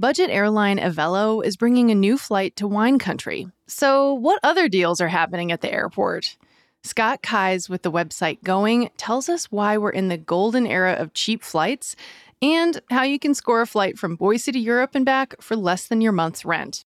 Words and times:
budget 0.00 0.30
airline 0.30 0.78
Avelo 0.78 1.44
is 1.44 1.58
bringing 1.58 1.90
a 1.90 1.94
new 1.94 2.16
flight 2.16 2.56
to 2.56 2.66
wine 2.66 2.98
country. 2.98 3.46
So, 3.66 4.14
what 4.14 4.40
other 4.42 4.68
deals 4.68 5.00
are 5.00 5.08
happening 5.08 5.52
at 5.52 5.60
the 5.60 5.72
airport? 5.72 6.36
Scott 6.82 7.22
Keyes 7.22 7.68
with 7.68 7.82
the 7.82 7.92
website 7.92 8.42
Going 8.42 8.90
tells 8.96 9.28
us 9.28 9.52
why 9.52 9.76
we're 9.76 9.90
in 9.90 10.08
the 10.08 10.16
golden 10.16 10.66
era 10.66 10.94
of 10.94 11.12
cheap 11.12 11.42
flights 11.42 11.94
and 12.40 12.80
how 12.90 13.02
you 13.02 13.18
can 13.18 13.34
score 13.34 13.60
a 13.60 13.66
flight 13.66 13.98
from 13.98 14.16
Boise 14.16 14.50
to 14.50 14.58
Europe 14.58 14.94
and 14.94 15.04
back 15.04 15.34
for 15.42 15.56
less 15.56 15.86
than 15.86 16.00
your 16.00 16.12
month's 16.12 16.46
rent. 16.46 16.86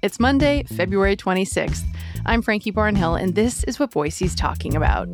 It's 0.00 0.18
Monday, 0.18 0.64
February 0.64 1.16
26th. 1.16 1.84
I'm 2.24 2.40
Frankie 2.40 2.72
Barnhill, 2.72 3.20
and 3.20 3.34
this 3.34 3.62
is 3.64 3.78
what 3.78 3.90
Boise's 3.90 4.34
talking 4.34 4.74
about. 4.74 5.06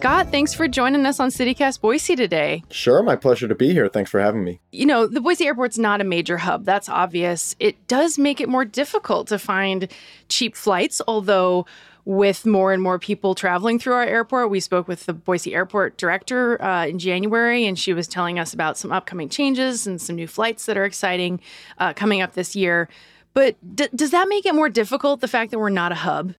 Scott, 0.00 0.30
thanks 0.30 0.54
for 0.54 0.66
joining 0.66 1.04
us 1.04 1.20
on 1.20 1.28
CityCast 1.28 1.82
Boise 1.82 2.16
today. 2.16 2.64
Sure, 2.70 3.02
my 3.02 3.16
pleasure 3.16 3.46
to 3.46 3.54
be 3.54 3.74
here. 3.74 3.86
Thanks 3.86 4.10
for 4.10 4.18
having 4.18 4.42
me. 4.42 4.58
You 4.72 4.86
know, 4.86 5.06
the 5.06 5.20
Boise 5.20 5.44
airport's 5.46 5.76
not 5.76 6.00
a 6.00 6.04
major 6.04 6.38
hub. 6.38 6.64
That's 6.64 6.88
obvious. 6.88 7.54
It 7.60 7.86
does 7.86 8.16
make 8.16 8.40
it 8.40 8.48
more 8.48 8.64
difficult 8.64 9.28
to 9.28 9.38
find 9.38 9.92
cheap 10.30 10.56
flights, 10.56 11.02
although 11.06 11.66
with 12.06 12.46
more 12.46 12.72
and 12.72 12.82
more 12.82 12.98
people 12.98 13.34
traveling 13.34 13.78
through 13.78 13.92
our 13.92 14.06
airport. 14.06 14.48
We 14.48 14.60
spoke 14.60 14.88
with 14.88 15.04
the 15.04 15.12
Boise 15.12 15.54
airport 15.54 15.98
director 15.98 16.60
uh, 16.64 16.86
in 16.86 16.98
January, 16.98 17.66
and 17.66 17.78
she 17.78 17.92
was 17.92 18.08
telling 18.08 18.38
us 18.38 18.54
about 18.54 18.78
some 18.78 18.92
upcoming 18.92 19.28
changes 19.28 19.86
and 19.86 20.00
some 20.00 20.16
new 20.16 20.26
flights 20.26 20.64
that 20.64 20.78
are 20.78 20.86
exciting 20.86 21.40
uh, 21.76 21.92
coming 21.92 22.22
up 22.22 22.32
this 22.32 22.56
year. 22.56 22.88
But 23.34 23.56
d- 23.76 23.88
does 23.94 24.12
that 24.12 24.30
make 24.30 24.46
it 24.46 24.54
more 24.54 24.70
difficult, 24.70 25.20
the 25.20 25.28
fact 25.28 25.50
that 25.50 25.58
we're 25.58 25.68
not 25.68 25.92
a 25.92 25.96
hub? 25.96 26.32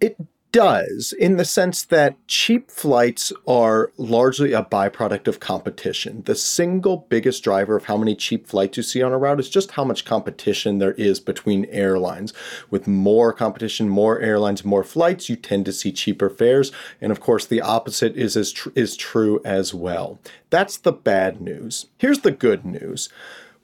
It 0.00 0.16
does, 0.54 1.12
in 1.12 1.36
the 1.36 1.44
sense 1.44 1.82
that 1.82 2.16
cheap 2.28 2.70
flights 2.70 3.32
are 3.44 3.90
largely 3.96 4.52
a 4.52 4.62
byproduct 4.62 5.26
of 5.26 5.40
competition. 5.40 6.22
The 6.26 6.36
single 6.36 7.08
biggest 7.08 7.42
driver 7.42 7.74
of 7.76 7.86
how 7.86 7.96
many 7.96 8.14
cheap 8.14 8.46
flights 8.46 8.76
you 8.76 8.84
see 8.84 9.02
on 9.02 9.10
a 9.10 9.18
route 9.18 9.40
is 9.40 9.50
just 9.50 9.72
how 9.72 9.84
much 9.84 10.04
competition 10.04 10.78
there 10.78 10.92
is 10.92 11.18
between 11.18 11.64
airlines. 11.66 12.32
With 12.70 12.86
more 12.86 13.32
competition, 13.32 13.88
more 13.88 14.20
airlines, 14.20 14.64
more 14.64 14.84
flights, 14.84 15.28
you 15.28 15.34
tend 15.34 15.64
to 15.64 15.72
see 15.72 15.90
cheaper 15.90 16.30
fares, 16.30 16.70
and 17.00 17.10
of 17.10 17.18
course, 17.18 17.44
the 17.44 17.60
opposite 17.60 18.16
is 18.16 18.36
as 18.36 18.52
tr- 18.52 18.68
is 18.76 18.96
true 18.96 19.40
as 19.44 19.74
well. 19.74 20.20
That's 20.50 20.76
the 20.76 20.92
bad 20.92 21.40
news. 21.40 21.86
Here's 21.98 22.20
the 22.20 22.30
good 22.30 22.64
news. 22.64 23.08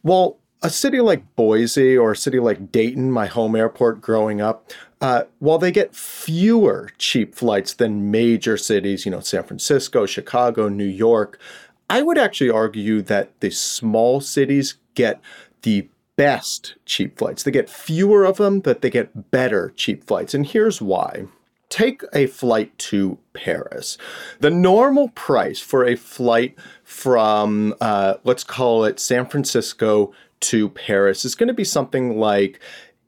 Well, 0.03 0.39
a 0.61 0.71
city 0.71 1.01
like 1.01 1.37
Boise 1.37 1.97
or 1.97 2.13
a 2.13 2.17
city 2.17 2.41
like 2.41 2.73
Dayton, 2.73 3.13
my 3.13 3.27
home 3.27 3.55
airport 3.55 4.01
growing 4.01 4.41
up, 4.41 4.73
uh, 5.01 5.25
while 5.39 5.59
they 5.59 5.73
get 5.73 5.95
fewer 5.95 6.91
cheap 6.99 7.35
flights 7.35 7.73
than 7.75 8.11
major 8.11 8.57
cities, 8.57 9.05
you 9.07 9.11
know, 9.11 9.21
San 9.21 9.45
Francisco, 9.45 10.05
Chicago, 10.07 10.69
New 10.69 10.85
York, 10.85 11.41
I 11.89 12.03
would 12.03 12.19
actually 12.19 12.51
argue 12.51 13.03
that 13.03 13.39
the 13.41 13.51
small 13.51 14.21
cities 14.21 14.77
get 14.95 15.21
the 15.63 15.89
best 16.17 16.75
cheap 16.85 17.19
flights. 17.19 17.43
They 17.43 17.51
get 17.51 17.71
fewer 17.71 18.25
of 18.25 18.37
them, 18.37 18.61
but 18.61 18.83
they 18.83 18.91
get 18.91 19.31
better 19.31 19.73
cheap 19.75 20.05
flights. 20.05 20.35
And 20.35 20.47
here's 20.47 20.83
why. 20.83 21.25
Take 21.71 22.03
a 22.13 22.27
flight 22.27 22.77
to 22.79 23.19
Paris. 23.33 23.97
The 24.41 24.51
normal 24.51 25.09
price 25.11 25.61
for 25.61 25.85
a 25.85 25.97
flight 25.97 26.59
from, 26.85 27.75
uh, 27.81 28.15
let's 28.25 28.45
call 28.45 28.85
it 28.85 29.01
San 29.01 29.27
Francisco 29.27 30.13
to 30.41 30.69
Paris 30.71 31.25
is 31.25 31.35
going 31.35 31.49
to 31.49 31.55
be 31.55 31.65
something 31.65 32.19
like 32.19 32.61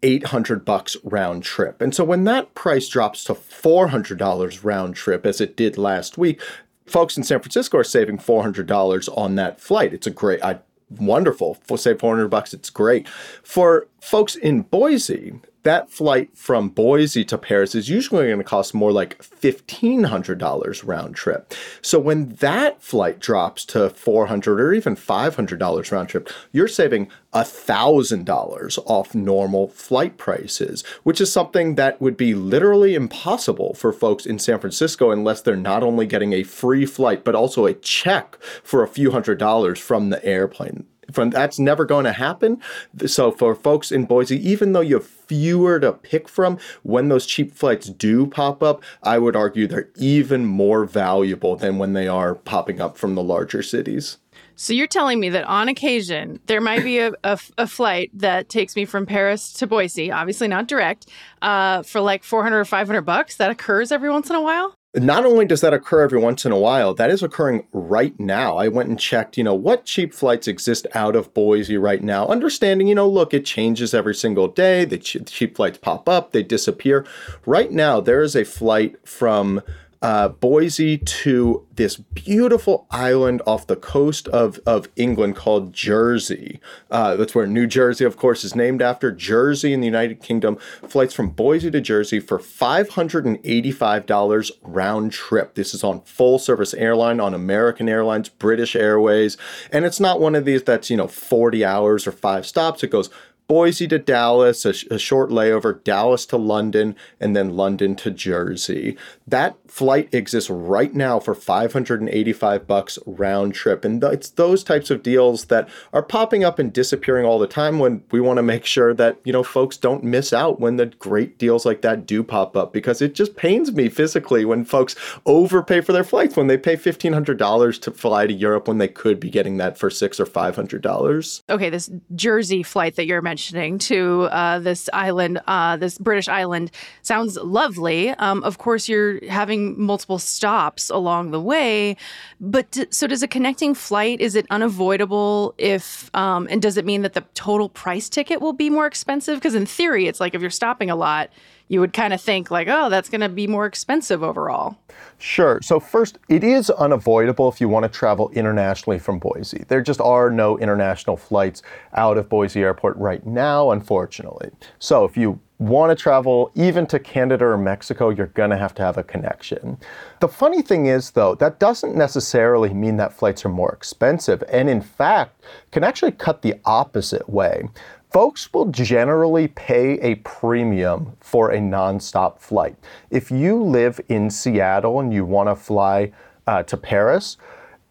800 0.02 0.64
bucks 0.64 0.96
round 1.04 1.42
trip. 1.42 1.80
And 1.80 1.94
so 1.94 2.04
when 2.04 2.24
that 2.24 2.54
price 2.54 2.88
drops 2.88 3.24
to 3.24 3.34
$400 3.34 4.64
round 4.64 4.96
trip 4.96 5.24
as 5.26 5.40
it 5.40 5.56
did 5.56 5.78
last 5.78 6.18
week, 6.18 6.40
folks 6.86 7.16
in 7.16 7.22
San 7.22 7.40
Francisco 7.40 7.78
are 7.78 7.84
saving 7.84 8.18
$400 8.18 9.08
on 9.16 9.34
that 9.36 9.60
flight. 9.60 9.94
It's 9.94 10.06
a 10.06 10.10
great 10.10 10.42
I 10.42 10.60
wonderful. 10.98 11.54
For 11.54 11.78
save 11.78 12.00
400 12.00 12.28
bucks, 12.28 12.52
it's 12.52 12.70
great. 12.70 13.08
For 13.42 13.88
folks 14.00 14.36
in 14.36 14.62
Boise, 14.62 15.40
that 15.62 15.90
flight 15.90 16.36
from 16.36 16.68
Boise 16.68 17.24
to 17.24 17.38
Paris 17.38 17.74
is 17.74 17.88
usually 17.88 18.26
going 18.26 18.38
to 18.38 18.44
cost 18.44 18.74
more 18.74 18.92
like 18.92 19.18
$1,500 19.18 20.86
round 20.86 21.14
trip. 21.14 21.54
So 21.80 21.98
when 21.98 22.30
that 22.36 22.82
flight 22.82 23.20
drops 23.20 23.64
to 23.66 23.90
400 23.90 24.60
or 24.60 24.72
even 24.72 24.96
$500 24.96 25.92
round 25.92 26.08
trip, 26.08 26.28
you're 26.50 26.68
saving 26.68 27.10
$1,000 27.32 28.78
off 28.86 29.14
normal 29.14 29.68
flight 29.68 30.16
prices, 30.16 30.82
which 31.02 31.20
is 31.20 31.32
something 31.32 31.76
that 31.76 32.00
would 32.00 32.16
be 32.16 32.34
literally 32.34 32.94
impossible 32.94 33.74
for 33.74 33.92
folks 33.92 34.26
in 34.26 34.38
San 34.38 34.58
Francisco 34.58 35.10
unless 35.10 35.42
they're 35.42 35.56
not 35.56 35.82
only 35.82 36.06
getting 36.06 36.32
a 36.32 36.42
free 36.42 36.86
flight, 36.86 37.24
but 37.24 37.34
also 37.34 37.66
a 37.66 37.74
check 37.74 38.36
for 38.62 38.82
a 38.82 38.88
few 38.88 39.12
hundred 39.12 39.38
dollars 39.38 39.78
from 39.78 40.10
the 40.10 40.24
airplane 40.24 40.86
from 41.12 41.30
that's 41.30 41.58
never 41.58 41.84
going 41.84 42.04
to 42.04 42.12
happen. 42.12 42.60
So 43.06 43.30
for 43.30 43.54
folks 43.54 43.92
in 43.92 44.06
Boise, 44.06 44.36
even 44.48 44.72
though 44.72 44.80
you 44.80 44.96
have 44.96 45.06
fewer 45.06 45.80
to 45.80 45.92
pick 45.92 46.28
from, 46.28 46.58
when 46.82 47.08
those 47.08 47.26
cheap 47.26 47.54
flights 47.54 47.88
do 47.88 48.26
pop 48.26 48.62
up, 48.62 48.82
I 49.02 49.18
would 49.18 49.36
argue 49.36 49.66
they're 49.66 49.90
even 49.96 50.44
more 50.44 50.84
valuable 50.84 51.56
than 51.56 51.78
when 51.78 51.92
they 51.92 52.08
are 52.08 52.34
popping 52.34 52.80
up 52.80 52.96
from 52.96 53.14
the 53.14 53.22
larger 53.22 53.62
cities. 53.62 54.18
So 54.54 54.72
you're 54.72 54.86
telling 54.86 55.18
me 55.18 55.30
that 55.30 55.44
on 55.44 55.68
occasion 55.68 56.40
there 56.46 56.60
might 56.60 56.84
be 56.84 56.98
a, 56.98 57.12
a, 57.24 57.38
a 57.58 57.66
flight 57.66 58.10
that 58.14 58.48
takes 58.48 58.76
me 58.76 58.84
from 58.84 59.06
Paris 59.06 59.52
to 59.54 59.66
Boise, 59.66 60.10
obviously 60.10 60.48
not 60.48 60.68
direct, 60.68 61.06
uh, 61.40 61.82
for 61.82 62.00
like 62.00 62.22
400 62.22 62.60
or 62.60 62.64
500 62.64 63.02
bucks. 63.02 63.36
That 63.36 63.50
occurs 63.50 63.90
every 63.90 64.10
once 64.10 64.30
in 64.30 64.36
a 64.36 64.42
while. 64.42 64.74
Not 64.94 65.24
only 65.24 65.46
does 65.46 65.62
that 65.62 65.72
occur 65.72 66.02
every 66.02 66.18
once 66.20 66.44
in 66.44 66.52
a 66.52 66.58
while, 66.58 66.92
that 66.94 67.10
is 67.10 67.22
occurring 67.22 67.66
right 67.72 68.18
now. 68.20 68.58
I 68.58 68.68
went 68.68 68.90
and 68.90 69.00
checked, 69.00 69.38
you 69.38 69.44
know, 69.44 69.54
what 69.54 69.86
cheap 69.86 70.12
flights 70.12 70.46
exist 70.46 70.86
out 70.94 71.16
of 71.16 71.32
Boise 71.32 71.78
right 71.78 72.02
now. 72.02 72.26
Understanding, 72.26 72.88
you 72.88 72.94
know, 72.94 73.08
look, 73.08 73.32
it 73.32 73.46
changes 73.46 73.94
every 73.94 74.14
single 74.14 74.48
day. 74.48 74.84
The 74.84 74.98
cheap 74.98 75.56
flights 75.56 75.78
pop 75.78 76.10
up, 76.10 76.32
they 76.32 76.42
disappear. 76.42 77.06
Right 77.46 77.72
now, 77.72 78.00
there 78.02 78.20
is 78.20 78.36
a 78.36 78.44
flight 78.44 78.96
from 79.08 79.62
uh, 80.02 80.28
Boise 80.28 80.98
to 80.98 81.66
this 81.76 81.96
beautiful 81.96 82.86
island 82.90 83.40
off 83.46 83.68
the 83.68 83.76
coast 83.76 84.26
of, 84.28 84.60
of 84.66 84.88
England 84.96 85.36
called 85.36 85.72
Jersey. 85.72 86.60
Uh, 86.90 87.16
that's 87.16 87.34
where 87.34 87.46
New 87.46 87.66
Jersey, 87.68 88.04
of 88.04 88.16
course, 88.16 88.42
is 88.44 88.56
named 88.56 88.82
after. 88.82 89.12
Jersey 89.12 89.72
in 89.72 89.80
the 89.80 89.86
United 89.86 90.20
Kingdom. 90.20 90.56
Flights 90.56 91.14
from 91.14 91.30
Boise 91.30 91.70
to 91.70 91.80
Jersey 91.80 92.18
for 92.18 92.38
$585 92.38 94.50
round 94.62 95.12
trip. 95.12 95.54
This 95.54 95.72
is 95.72 95.84
on 95.84 96.00
full 96.02 96.40
service 96.40 96.74
airline 96.74 97.20
on 97.20 97.32
American 97.32 97.88
Airlines, 97.88 98.28
British 98.28 98.74
Airways. 98.74 99.36
And 99.70 99.84
it's 99.84 100.00
not 100.00 100.20
one 100.20 100.34
of 100.34 100.44
these 100.44 100.64
that's, 100.64 100.90
you 100.90 100.96
know, 100.96 101.06
40 101.06 101.64
hours 101.64 102.08
or 102.08 102.12
five 102.12 102.44
stops. 102.44 102.82
It 102.82 102.90
goes 102.90 103.08
Boise 103.52 103.86
to 103.88 103.98
Dallas, 103.98 104.64
a, 104.64 104.72
sh- 104.72 104.86
a, 104.90 104.98
short 104.98 105.30
layover, 105.30 105.82
Dallas 105.84 106.24
to 106.26 106.36
London, 106.36 106.96
and 107.20 107.36
then 107.36 107.56
London 107.56 107.94
to 107.96 108.10
Jersey. 108.10 108.96
That 109.26 109.56
flight 109.68 110.12
exists 110.12 110.50
right 110.50 110.94
now 110.94 111.20
for 111.20 111.34
585 111.34 112.66
bucks 112.66 112.98
round 113.06 113.54
trip. 113.54 113.84
And 113.84 114.02
it's 114.04 114.30
those 114.30 114.64
types 114.64 114.90
of 114.90 115.02
deals 115.02 115.46
that 115.46 115.68
are 115.92 116.02
popping 116.02 116.44
up 116.44 116.58
and 116.58 116.72
disappearing 116.72 117.24
all 117.24 117.38
the 117.38 117.46
time 117.46 117.78
when 117.78 118.02
we 118.10 118.20
want 118.20 118.38
to 118.38 118.42
make 118.42 118.66
sure 118.66 118.92
that, 118.94 119.18
you 119.24 119.32
know, 119.32 119.42
folks 119.42 119.76
don't 119.76 120.04
miss 120.04 120.32
out 120.32 120.60
when 120.60 120.76
the 120.76 120.86
great 120.86 121.38
deals 121.38 121.64
like 121.64 121.82
that 121.82 122.06
do 122.06 122.22
pop 122.22 122.56
up 122.56 122.72
because 122.72 123.00
it 123.00 123.14
just 123.14 123.36
pains 123.36 123.72
me 123.72 123.88
physically 123.88 124.44
when 124.44 124.64
folks 124.64 124.96
overpay 125.26 125.80
for 125.80 125.92
their 125.92 126.04
flights 126.04 126.36
when 126.36 126.46
they 126.46 126.58
pay 126.58 126.76
$1500 126.76 127.80
to 127.80 127.90
fly 127.90 128.26
to 128.26 128.32
Europe 128.32 128.68
when 128.68 128.78
they 128.78 128.88
could 128.88 129.20
be 129.20 129.30
getting 129.30 129.56
that 129.58 129.78
for 129.78 129.90
6 129.90 130.20
or 130.20 130.26
$500. 130.26 131.42
Okay, 131.48 131.70
this 131.70 131.90
Jersey 132.14 132.62
flight 132.62 132.96
that 132.96 133.06
you're 133.06 133.22
mentioning 133.22 133.78
to 133.78 134.24
uh, 134.24 134.58
this 134.58 134.88
island, 134.92 135.40
uh, 135.46 135.76
this 135.76 135.98
British 135.98 136.28
island, 136.28 136.70
sounds 137.02 137.36
lovely. 137.36 138.10
Um, 138.10 138.42
of 138.44 138.58
course, 138.58 138.88
you're 138.88 139.21
having 139.28 139.80
multiple 139.80 140.18
stops 140.18 140.90
along 140.90 141.30
the 141.30 141.40
way, 141.40 141.96
but 142.40 142.70
d- 142.70 142.86
so 142.90 143.06
does 143.06 143.22
a 143.22 143.28
connecting 143.28 143.74
flight? 143.74 144.20
Is 144.20 144.34
it 144.34 144.46
unavoidable 144.50 145.54
if, 145.58 146.10
um, 146.14 146.46
and 146.50 146.60
does 146.60 146.76
it 146.76 146.84
mean 146.84 147.02
that 147.02 147.14
the 147.14 147.24
total 147.34 147.68
price 147.68 148.08
ticket 148.08 148.40
will 148.40 148.52
be 148.52 148.70
more 148.70 148.86
expensive? 148.86 149.38
Because 149.38 149.54
in 149.54 149.66
theory, 149.66 150.06
it's 150.06 150.20
like 150.20 150.34
if 150.34 150.40
you're 150.40 150.50
stopping 150.50 150.90
a 150.90 150.96
lot, 150.96 151.30
you 151.68 151.80
would 151.80 151.94
kind 151.94 152.12
of 152.12 152.20
think 152.20 152.50
like, 152.50 152.68
oh, 152.68 152.90
that's 152.90 153.08
going 153.08 153.22
to 153.22 153.30
be 153.30 153.46
more 153.46 153.64
expensive 153.64 154.22
overall. 154.22 154.76
Sure. 155.18 155.58
So 155.62 155.80
first, 155.80 156.18
it 156.28 156.44
is 156.44 156.68
unavoidable 156.68 157.48
if 157.48 157.62
you 157.62 157.68
want 157.68 157.84
to 157.84 157.88
travel 157.88 158.28
internationally 158.30 158.98
from 158.98 159.18
Boise. 159.18 159.64
There 159.68 159.80
just 159.80 160.00
are 160.00 160.30
no 160.30 160.58
international 160.58 161.16
flights 161.16 161.62
out 161.94 162.18
of 162.18 162.28
Boise 162.28 162.60
Airport 162.60 162.96
right 162.98 163.24
now, 163.24 163.70
unfortunately. 163.70 164.50
So 164.80 165.04
if 165.04 165.16
you 165.16 165.40
want 165.62 165.96
to 165.96 166.00
travel 166.00 166.50
even 166.54 166.86
to 166.86 166.98
Canada 166.98 167.44
or 167.44 167.58
Mexico, 167.58 168.10
you're 168.10 168.26
going 168.28 168.50
to 168.50 168.56
have 168.56 168.74
to 168.74 168.82
have 168.82 168.98
a 168.98 169.02
connection. 169.02 169.78
The 170.20 170.28
funny 170.28 170.62
thing 170.62 170.86
is, 170.86 171.12
though, 171.12 171.34
that 171.36 171.58
doesn't 171.58 171.94
necessarily 171.94 172.74
mean 172.74 172.96
that 172.96 173.12
flights 173.12 173.44
are 173.44 173.48
more 173.50 173.72
expensive, 173.72 174.42
and 174.48 174.68
in 174.68 174.80
fact, 174.80 175.42
can 175.70 175.84
actually 175.84 176.12
cut 176.12 176.42
the 176.42 176.56
opposite 176.64 177.28
way 177.28 177.68
folks 178.12 178.52
will 178.52 178.66
generally 178.66 179.48
pay 179.48 179.98
a 180.00 180.16
premium 180.16 181.16
for 181.20 181.50
a 181.50 181.58
nonstop 181.58 182.38
flight. 182.38 182.76
If 183.10 183.30
you 183.30 183.62
live 183.62 184.02
in 184.08 184.28
Seattle 184.28 185.00
and 185.00 185.14
you 185.14 185.24
want 185.24 185.48
to 185.48 185.56
fly 185.56 186.12
uh, 186.46 186.62
to 186.64 186.76
Paris, 186.76 187.38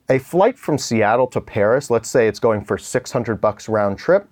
a 0.10 0.20
flight 0.20 0.60
from 0.60 0.78
Seattle 0.78 1.26
to 1.28 1.42
Paris, 1.42 1.90
let's 1.90 2.10
say 2.10 2.28
it's 2.28 2.40
going 2.40 2.64
for 2.64 2.78
600 2.78 3.42
bucks 3.42 3.68
round 3.68 3.98
trip, 3.98 4.28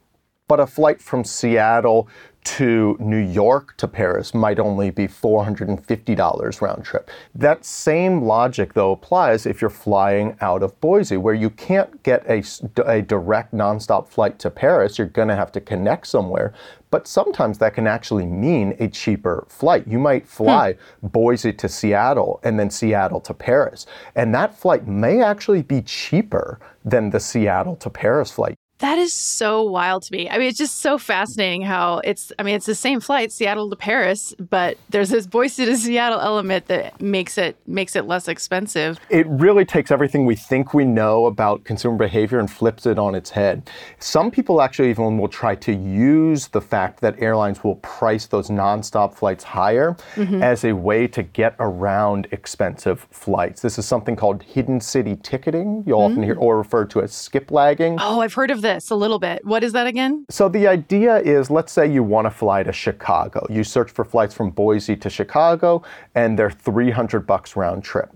but 0.47 0.59
a 0.59 0.67
flight 0.67 1.01
from 1.01 1.23
Seattle 1.23 2.07
to 2.57 2.97
New 2.99 3.17
York 3.17 3.77
to 3.77 3.87
Paris 3.87 4.33
might 4.33 4.57
only 4.57 4.89
be 4.89 5.07
$450 5.07 6.61
round 6.61 6.83
trip. 6.83 7.11
That 7.35 7.63
same 7.63 8.23
logic, 8.23 8.73
though, 8.73 8.91
applies 8.91 9.45
if 9.45 9.61
you're 9.61 9.69
flying 9.69 10.35
out 10.41 10.63
of 10.63 10.79
Boise, 10.81 11.17
where 11.17 11.35
you 11.35 11.51
can't 11.51 12.01
get 12.01 12.25
a, 12.27 12.43
a 12.87 13.03
direct 13.03 13.53
nonstop 13.53 14.07
flight 14.07 14.39
to 14.39 14.49
Paris. 14.49 14.97
You're 14.97 15.07
going 15.07 15.27
to 15.27 15.35
have 15.35 15.51
to 15.51 15.61
connect 15.61 16.07
somewhere. 16.07 16.53
But 16.89 17.07
sometimes 17.07 17.59
that 17.59 17.75
can 17.75 17.85
actually 17.85 18.25
mean 18.25 18.75
a 18.79 18.87
cheaper 18.87 19.45
flight. 19.47 19.87
You 19.87 19.99
might 19.99 20.27
fly 20.27 20.73
hmm. 20.73 21.07
Boise 21.07 21.53
to 21.53 21.69
Seattle 21.69 22.39
and 22.43 22.59
then 22.59 22.71
Seattle 22.71 23.21
to 23.21 23.33
Paris. 23.33 23.85
And 24.15 24.33
that 24.33 24.57
flight 24.57 24.87
may 24.87 25.21
actually 25.21 25.61
be 25.61 25.83
cheaper 25.83 26.59
than 26.83 27.11
the 27.11 27.19
Seattle 27.19 27.75
to 27.75 27.91
Paris 27.91 28.31
flight. 28.31 28.55
That 28.79 28.97
is 28.97 29.11
so 29.11 29.61
wild 29.63 30.03
to 30.03 30.13
me. 30.13 30.29
I 30.29 30.37
mean, 30.37 30.47
it's 30.47 30.57
just 30.57 30.79
so 30.79 30.97
fascinating 30.97 31.63
how 31.63 31.99
it's, 32.05 32.31
I 32.39 32.43
mean, 32.43 32.55
it's 32.55 32.65
the 32.65 32.75
same 32.75 33.01
flight, 33.01 33.29
Seattle 33.29 33.69
to 33.69 33.75
Paris, 33.75 34.33
but 34.39 34.77
there's 34.89 35.09
this 35.09 35.27
Boise 35.27 35.65
to 35.65 35.77
Seattle 35.77 36.21
element 36.21 36.67
that 36.67 37.01
makes 37.01 37.37
it 37.37 37.57
makes 37.67 37.97
it 37.97 38.05
less 38.05 38.29
expensive. 38.29 38.97
It 39.09 39.27
really 39.27 39.65
takes 39.65 39.91
everything 39.91 40.25
we 40.25 40.37
think 40.37 40.73
we 40.73 40.85
know 40.85 41.25
about 41.25 41.65
consumer 41.65 41.97
behavior 41.97 42.39
and 42.39 42.49
flips 42.49 42.85
it 42.85 42.97
on 42.97 43.15
its 43.15 43.29
head. 43.29 43.69
Some 43.99 44.31
people 44.31 44.61
actually 44.61 44.91
even 44.91 45.17
will 45.17 45.27
try 45.27 45.55
to 45.55 45.73
use 45.73 46.47
the 46.47 46.61
fact 46.61 47.01
that 47.01 47.21
airlines 47.21 47.61
will 47.65 47.75
price 47.75 48.27
those 48.27 48.47
nonstop 48.47 49.13
flights 49.13 49.43
higher 49.43 49.97
mm-hmm. 50.15 50.41
as 50.41 50.63
a 50.63 50.71
way 50.71 51.05
to 51.07 51.21
get 51.21 51.53
around 51.59 52.29
expensive 52.31 53.07
flights. 53.11 53.61
This 53.61 53.77
is 53.77 53.85
something 53.85 54.15
called 54.15 54.41
hidden 54.41 54.79
city 54.79 55.17
ticketing. 55.17 55.83
You'll 55.85 55.99
mm-hmm. 55.99 56.13
often 56.13 56.23
hear 56.23 56.35
mm. 56.35 56.41
or 56.41 56.57
refer 56.57 56.85
to 56.85 57.01
as 57.01 57.11
skip 57.11 57.51
lagging. 57.51 57.97
Oh, 57.99 58.21
I've 58.21 58.33
heard 58.33 58.51
of 58.51 58.61
this 58.61 58.68
this 58.69 58.91
a 58.91 58.95
little 58.95 59.19
bit. 59.19 59.43
What 59.43 59.63
is 59.63 59.73
that 59.73 59.87
again? 59.87 60.25
So 60.29 60.47
the 60.47 60.67
idea 60.67 61.17
is 61.17 61.49
let's 61.49 61.71
say 61.71 61.91
you 61.91 62.03
want 62.03 62.25
to 62.25 62.31
fly 62.31 62.63
to 62.63 62.71
Chicago. 62.71 63.45
You 63.49 63.63
search 63.63 63.89
for 63.91 64.05
flights 64.05 64.35
from 64.35 64.51
Boise 64.51 64.95
to 64.97 65.09
Chicago 65.09 65.81
and 66.13 66.37
they're 66.37 66.51
300 66.51 67.25
bucks 67.25 67.55
round 67.55 67.83
trip. 67.83 68.09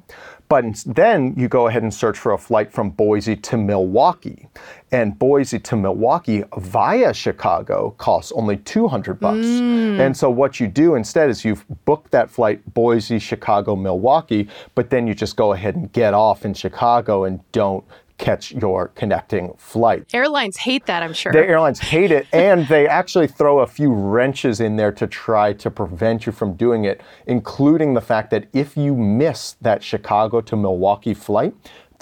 But 0.50 0.66
then 0.86 1.34
you 1.36 1.48
go 1.48 1.68
ahead 1.68 1.82
and 1.82 1.92
search 1.92 2.20
for 2.20 2.34
a 2.34 2.38
flight 2.38 2.72
from 2.72 2.92
Boise 2.92 3.36
to 3.38 3.58
Milwaukee. 3.58 4.48
And 4.92 5.18
Boise 5.18 5.58
to 5.58 5.76
Milwaukee 5.76 6.44
via 6.58 7.12
Chicago 7.14 7.96
costs 7.98 8.32
only 8.34 8.58
200 8.58 9.20
bucks. 9.20 9.48
Mm. 9.48 10.00
And 10.00 10.16
so 10.16 10.30
what 10.30 10.60
you 10.60 10.68
do 10.68 10.94
instead 10.94 11.32
is 11.32 11.44
you've 11.44 11.66
booked 11.86 12.12
that 12.12 12.30
flight 12.30 12.62
Boise, 12.76 13.18
Chicago, 13.18 13.76
Milwaukee, 13.76 14.48
but 14.76 14.92
then 14.92 15.08
you 15.08 15.16
just 15.16 15.36
go 15.36 15.54
ahead 15.54 15.76
and 15.76 15.92
get 15.92 16.14
off 16.14 16.46
in 16.46 16.54
Chicago 16.54 17.24
and 17.24 17.40
don't 17.52 17.84
catch 18.24 18.54
your 18.54 18.88
connecting 18.90 19.54
flight. 19.58 20.06
Airlines 20.14 20.56
hate 20.56 20.86
that, 20.86 21.04
I'm 21.04 21.14
sure. 21.14 21.34
The 21.34 21.46
airlines 21.46 21.80
hate 21.80 22.12
it, 22.12 22.26
and 22.32 22.66
they 22.68 22.88
actually 22.88 23.28
throw 23.28 23.60
a 23.60 23.68
few 23.68 23.92
wrenches 23.92 24.62
in 24.62 24.78
there 24.78 24.94
to 24.94 25.08
try 25.08 25.52
to 25.54 25.70
prevent 25.70 26.26
you 26.26 26.32
from 26.32 26.54
doing 26.54 26.86
it, 26.86 27.02
including 27.28 27.94
the 27.94 28.02
fact 28.02 28.32
that 28.32 28.48
if 28.54 28.78
you 28.78 28.96
miss 28.96 29.58
that 29.62 29.84
Chicago 29.84 30.40
to 30.40 30.56
Milwaukee 30.56 31.14
flight, 31.14 31.54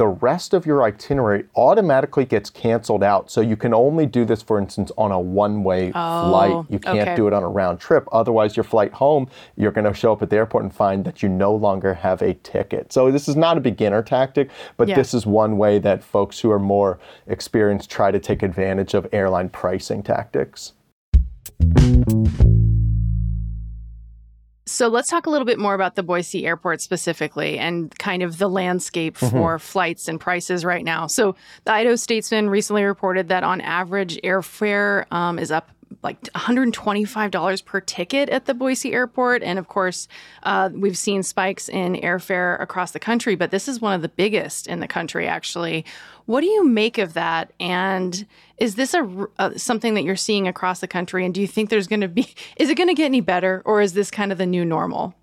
the 0.01 0.07
rest 0.07 0.55
of 0.55 0.65
your 0.65 0.81
itinerary 0.81 1.45
automatically 1.55 2.25
gets 2.25 2.49
canceled 2.49 3.03
out. 3.03 3.29
So 3.29 3.39
you 3.39 3.55
can 3.55 3.71
only 3.71 4.07
do 4.07 4.25
this, 4.25 4.41
for 4.41 4.57
instance, 4.57 4.91
on 4.97 5.11
a 5.11 5.19
one 5.19 5.63
way 5.63 5.91
oh, 5.93 6.27
flight. 6.27 6.65
You 6.71 6.79
can't 6.79 7.01
okay. 7.01 7.15
do 7.15 7.27
it 7.27 7.33
on 7.33 7.43
a 7.43 7.47
round 7.47 7.79
trip. 7.79 8.07
Otherwise, 8.11 8.57
your 8.57 8.63
flight 8.63 8.93
home, 8.93 9.29
you're 9.55 9.71
going 9.71 9.85
to 9.85 9.93
show 9.93 10.11
up 10.11 10.23
at 10.23 10.31
the 10.31 10.37
airport 10.37 10.63
and 10.63 10.73
find 10.73 11.05
that 11.05 11.21
you 11.21 11.29
no 11.29 11.53
longer 11.53 11.93
have 11.93 12.23
a 12.23 12.33
ticket. 12.33 12.91
So 12.91 13.11
this 13.11 13.29
is 13.29 13.35
not 13.35 13.57
a 13.57 13.61
beginner 13.61 14.01
tactic, 14.01 14.49
but 14.75 14.87
yeah. 14.87 14.95
this 14.95 15.13
is 15.13 15.27
one 15.27 15.59
way 15.59 15.77
that 15.77 16.03
folks 16.03 16.39
who 16.39 16.49
are 16.49 16.57
more 16.57 16.97
experienced 17.27 17.91
try 17.91 18.09
to 18.09 18.19
take 18.19 18.41
advantage 18.41 18.95
of 18.95 19.05
airline 19.11 19.49
pricing 19.49 20.01
tactics. 20.01 20.73
So 24.71 24.87
let's 24.87 25.09
talk 25.09 25.25
a 25.25 25.29
little 25.29 25.45
bit 25.45 25.59
more 25.59 25.73
about 25.73 25.95
the 25.95 26.03
Boise 26.03 26.45
airport 26.45 26.81
specifically 26.81 27.59
and 27.59 27.95
kind 27.99 28.23
of 28.23 28.37
the 28.37 28.49
landscape 28.49 29.17
mm-hmm. 29.17 29.29
for 29.29 29.59
flights 29.59 30.07
and 30.07 30.19
prices 30.19 30.63
right 30.63 30.83
now. 30.83 31.07
So 31.07 31.35
the 31.65 31.73
Idaho 31.73 31.95
Statesman 31.95 32.49
recently 32.49 32.83
reported 32.83 33.27
that 33.27 33.43
on 33.43 33.61
average 33.61 34.19
airfare 34.23 35.11
um, 35.11 35.37
is 35.37 35.51
up 35.51 35.69
like 36.03 36.21
$125 36.21 37.65
per 37.65 37.81
ticket 37.81 38.29
at 38.29 38.45
the 38.45 38.53
Boise 38.53 38.93
airport. 38.93 39.43
And 39.43 39.59
of 39.59 39.67
course, 39.67 40.07
uh, 40.43 40.69
we've 40.73 40.97
seen 40.97 41.23
spikes 41.23 41.69
in 41.69 41.95
airfare 41.95 42.59
across 42.61 42.91
the 42.91 42.99
country, 42.99 43.35
but 43.35 43.51
this 43.51 43.67
is 43.67 43.79
one 43.79 43.93
of 43.93 44.01
the 44.01 44.09
biggest 44.09 44.67
in 44.67 44.79
the 44.79 44.87
country, 44.87 45.27
actually. 45.27 45.85
What 46.25 46.41
do 46.41 46.47
you 46.47 46.65
make 46.65 46.97
of 46.97 47.13
that? 47.13 47.51
And 47.59 48.25
is 48.57 48.75
this 48.75 48.93
a, 48.93 49.27
a 49.37 49.57
something 49.57 49.95
that 49.95 50.03
you're 50.03 50.15
seeing 50.15 50.47
across 50.47 50.79
the 50.79 50.87
country? 50.87 51.25
And 51.25 51.33
do 51.33 51.41
you 51.41 51.47
think 51.47 51.69
there's 51.69 51.87
going 51.87 52.01
to 52.01 52.07
be, 52.07 52.33
is 52.57 52.69
it 52.69 52.75
going 52.75 52.89
to 52.89 52.93
get 52.93 53.05
any 53.05 53.21
better 53.21 53.61
or 53.65 53.81
is 53.81 53.93
this 53.93 54.09
kind 54.09 54.31
of 54.31 54.37
the 54.37 54.45
new 54.45 54.63
normal? 54.63 55.13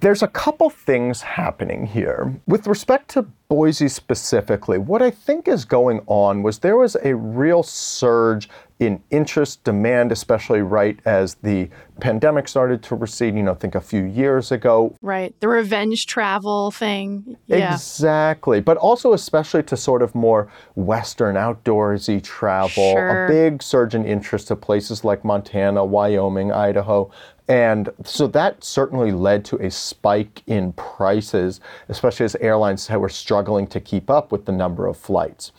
There's 0.00 0.22
a 0.22 0.28
couple 0.28 0.70
things 0.70 1.22
happening 1.22 1.86
here. 1.86 2.40
With 2.46 2.66
respect 2.66 3.08
to 3.10 3.22
Boise 3.48 3.88
specifically, 3.88 4.78
what 4.78 5.02
I 5.02 5.10
think 5.10 5.48
is 5.48 5.64
going 5.64 6.00
on 6.06 6.42
was 6.42 6.60
there 6.60 6.76
was 6.76 6.96
a 7.02 7.14
real 7.14 7.62
surge 7.62 8.48
in 8.78 9.02
interest, 9.10 9.64
demand, 9.64 10.12
especially 10.12 10.60
right 10.60 10.98
as 11.06 11.36
the 11.36 11.68
pandemic 12.00 12.46
started 12.46 12.82
to 12.82 12.94
recede, 12.94 13.34
you 13.34 13.42
know, 13.42 13.54
think 13.54 13.74
a 13.74 13.80
few 13.80 14.04
years 14.04 14.52
ago. 14.52 14.94
Right. 15.00 15.34
The 15.40 15.48
revenge 15.48 16.06
travel 16.06 16.70
thing. 16.70 17.36
Yeah. 17.46 17.72
Exactly. 17.72 18.60
But 18.60 18.76
also, 18.76 19.14
especially 19.14 19.62
to 19.64 19.76
sort 19.76 20.02
of 20.02 20.14
more 20.14 20.50
Western 20.74 21.36
outdoorsy 21.36 22.22
travel, 22.22 22.92
sure. 22.92 23.26
a 23.26 23.28
big 23.28 23.62
surge 23.62 23.94
in 23.94 24.04
interest 24.04 24.48
to 24.48 24.56
places 24.56 25.04
like 25.04 25.24
Montana, 25.24 25.82
Wyoming, 25.82 26.52
Idaho. 26.52 27.10
And 27.48 27.90
so 28.04 28.26
that 28.28 28.62
certainly 28.64 29.12
led 29.12 29.44
to 29.46 29.56
a 29.56 29.70
spike 29.70 30.42
in 30.46 30.72
prices, 30.72 31.60
especially 31.88 32.24
as 32.24 32.34
airlines 32.36 32.90
were 32.90 33.08
struggling 33.08 33.68
to 33.68 33.80
keep 33.80 34.10
up 34.10 34.32
with 34.32 34.46
the 34.46 34.52
number 34.52 34.86
of 34.86 34.96
flights. 34.96 35.52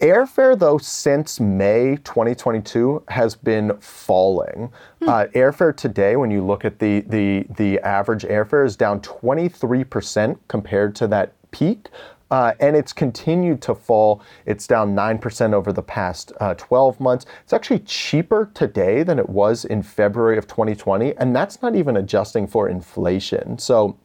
Airfare, 0.00 0.56
though, 0.56 0.78
since 0.78 1.40
May 1.40 1.96
2022 2.04 3.02
has 3.08 3.34
been 3.34 3.76
falling. 3.80 4.70
Hmm. 5.02 5.08
Uh, 5.08 5.24
airfare 5.34 5.76
today, 5.76 6.14
when 6.14 6.30
you 6.30 6.44
look 6.44 6.64
at 6.64 6.78
the, 6.78 7.00
the, 7.00 7.46
the 7.56 7.80
average 7.80 8.22
airfare, 8.22 8.64
is 8.64 8.76
down 8.76 9.00
23% 9.00 10.38
compared 10.46 10.94
to 10.96 11.08
that 11.08 11.32
peak. 11.50 11.88
Uh, 12.30 12.52
and 12.60 12.76
it's 12.76 12.92
continued 12.92 13.60
to 13.62 13.74
fall. 13.74 14.22
It's 14.46 14.66
down 14.66 14.94
9% 14.94 15.52
over 15.52 15.72
the 15.72 15.82
past 15.82 16.30
uh, 16.40 16.54
12 16.54 17.00
months. 17.00 17.26
It's 17.42 17.52
actually 17.52 17.80
cheaper 17.80 18.50
today 18.54 19.02
than 19.02 19.18
it 19.18 19.28
was 19.28 19.64
in 19.64 19.82
February 19.82 20.38
of 20.38 20.46
2020, 20.46 21.16
and 21.16 21.34
that's 21.34 21.60
not 21.62 21.74
even 21.74 21.96
adjusting 21.96 22.46
for 22.46 22.68
inflation. 22.68 23.58
So 23.58 23.96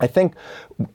I 0.00 0.06
think 0.06 0.34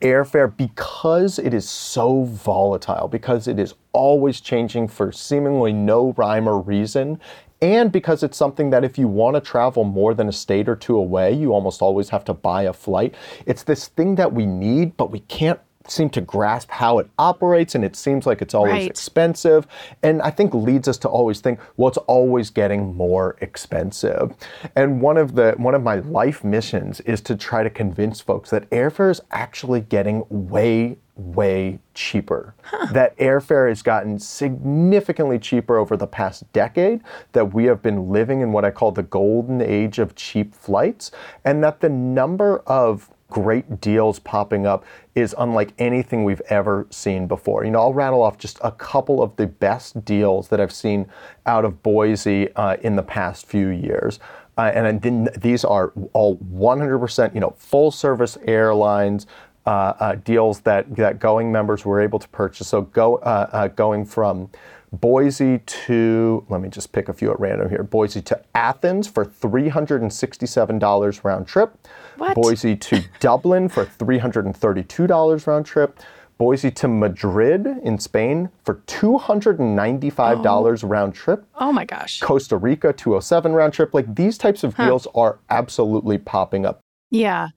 airfare, 0.02 0.56
because 0.56 1.40
it 1.40 1.54
is 1.54 1.70
so 1.70 2.24
volatile, 2.24 3.08
because 3.08 3.48
it 3.48 3.60
is 3.60 3.76
always 3.94 4.42
changing 4.42 4.88
for 4.88 5.12
seemingly 5.12 5.72
no 5.72 6.14
rhyme 6.18 6.50
or 6.50 6.60
reason, 6.60 7.20
and 7.62 7.92
because 7.92 8.22
it's 8.24 8.38
something 8.38 8.70
that 8.72 8.84
if 8.84 8.98
you 8.98 9.08
want 9.08 9.36
to 9.36 9.42
travel 9.42 9.86
more 9.86 10.14
than 10.14 10.28
a 10.28 10.32
state 10.32 10.68
or 10.68 10.76
two 10.76 10.98
away, 10.98 11.34
you 11.34 11.54
almost 11.54 11.82
always 11.82 12.10
have 12.10 12.26
to 12.26 12.34
buy 12.34 12.64
a 12.64 12.74
flight. 12.74 13.16
It's 13.46 13.64
this 13.64 13.88
thing 13.88 14.16
that 14.16 14.34
we 14.34 14.46
need, 14.46 14.98
but 14.98 15.12
we 15.12 15.20
can't 15.22 15.60
seem 15.88 16.10
to 16.10 16.22
grasp 16.22 16.70
how 16.72 17.00
it 17.00 17.08
operates 17.20 17.76
and 17.76 17.84
it 17.86 17.96
seems 17.96 18.26
like 18.26 18.42
it's 18.42 18.54
always 18.54 18.72
Right. 18.74 18.90
expensive. 18.90 19.68
And 20.04 20.22
i 20.22 20.30
think 20.32 20.54
leads 20.54 20.88
us 20.88 20.98
to 21.00 21.10
always 21.10 21.40
think 21.42 21.60
well 21.78 21.88
it's 21.90 21.98
always 22.00 22.50
getting 22.50 22.96
more 22.96 23.36
expensive. 23.42 24.34
And 24.76 25.02
one 25.02 25.18
of 25.18 25.36
the 25.36 25.54
one 25.58 25.76
of 25.76 25.84
my 25.84 25.96
life 25.96 26.44
missions 26.44 27.02
is 27.02 27.22
to 27.22 27.36
try 27.36 27.64
to 27.64 27.70
convince 27.70 28.22
folks 28.22 28.50
that 28.50 28.70
airfare 28.70 29.12
is 29.12 29.22
actually 29.32 29.82
getting 29.82 30.24
way 30.30 30.98
way 31.18 31.80
cheaper. 31.94 32.54
That 32.92 33.18
airfare 33.18 33.70
has 33.70 33.82
gotten 33.82 34.20
significantly 34.20 35.40
cheaper 35.40 35.78
over 35.78 35.96
the 35.96 36.08
past 36.08 36.52
decade 36.52 37.02
that 37.32 37.54
we 37.54 37.66
have 37.66 37.82
been 37.82 38.10
living 38.12 38.42
in 38.42 38.52
what 38.52 38.66
i 38.66 38.72
call 38.72 38.92
the 38.92 39.04
golden 39.04 39.62
age 39.62 39.98
of 40.00 40.16
cheap 40.16 40.54
flights 40.54 41.12
and 41.46 41.64
that 41.64 41.80
the 41.80 41.88
number 41.88 42.58
of 42.68 43.10
great 43.36 43.82
deals 43.82 44.18
popping 44.20 44.66
up 44.66 44.86
is 45.14 45.36
unlike 45.38 45.74
anything 45.78 46.24
we've 46.24 46.42
ever 46.48 46.88
seen 46.90 47.28
before. 47.28 47.66
You 47.66 47.72
know, 47.72 47.82
I'll 47.82 47.94
rattle 47.94 48.22
off 48.24 48.38
just 48.38 48.58
a 48.64 48.72
couple 48.72 49.22
of 49.22 49.36
the 49.36 49.46
best 49.46 50.06
deals 50.06 50.48
that 50.48 50.62
I've 50.62 50.72
seen 50.72 51.08
out 51.46 51.66
of 51.66 51.84
Boise 51.84 52.54
uh, 52.56 52.78
in 52.82 52.96
the 52.96 53.04
past 53.04 53.46
few 53.46 53.68
years. 53.68 54.22
Uh, 54.58 54.72
and 54.74 55.02
didn't, 55.02 55.42
these 55.42 55.66
are 55.66 55.92
all 56.14 56.38
100%, 56.38 57.34
you 57.34 57.42
know, 57.42 57.54
full 57.58 57.92
service 57.92 58.38
airlines. 58.46 59.28
Uh, 59.68 59.94
uh, 60.00 60.16
deals 60.16 60.60
that, 60.62 60.96
that 60.96 61.18
going 61.18 61.52
members 61.52 61.84
were 61.84 62.00
able 62.00 62.20
to 62.20 62.30
purchase. 62.30 62.68
So 62.68 62.84
go 62.84 63.16
uh, 63.16 63.50
uh, 63.52 63.68
going 63.70 64.06
from 64.06 64.52
Boise 64.94 65.58
to 65.66 66.46
let 66.50 66.62
me 66.62 66.70
just 66.70 66.92
pick 66.92 67.10
a 67.10 67.14
few 67.14 67.32
at 67.32 67.40
random 67.40 67.70
here. 67.70 67.82
Boise 67.82 68.22
to 68.22 68.40
Athens 68.54 69.08
for 69.08 69.26
three 69.26 69.70
hundred 69.70 70.04
and 70.04 70.14
sixty-seven 70.14 70.78
dollars 70.78 71.24
round 71.26 71.48
trip. 71.48 71.76
What? 72.18 72.36
Boise 72.36 72.76
to 72.76 73.04
Dublin 73.20 73.70
for 73.70 73.86
three 73.86 74.18
hundred 74.18 74.46
and 74.46 74.56
thirty-two 74.56 75.08
dollars 75.08 75.48
round 75.48 75.66
trip. 75.66 76.00
Boise 76.38 76.70
to 76.72 76.88
Madrid 76.90 77.66
in 77.84 77.98
Spain 77.98 78.50
for 78.64 78.82
two 78.88 79.18
hundred 79.18 79.60
and 79.60 79.76
ninety-five 79.76 80.44
dollars 80.44 80.84
oh. 80.84 80.88
round 80.88 81.14
trip. 81.14 81.46
Oh 81.56 81.72
my 81.72 81.86
gosh. 81.86 82.20
Costa 82.20 82.58
Rica 82.58 82.92
207 82.92 83.54
round 83.54 83.74
trip. 83.74 83.94
Like 83.94 84.16
these 84.16 84.38
types 84.38 84.64
of 84.64 84.76
deals 84.76 85.08
are 85.16 85.40
absolutely 85.50 86.18
popping 86.18 86.66
up. 86.66 86.82
Yeah. 87.10 87.50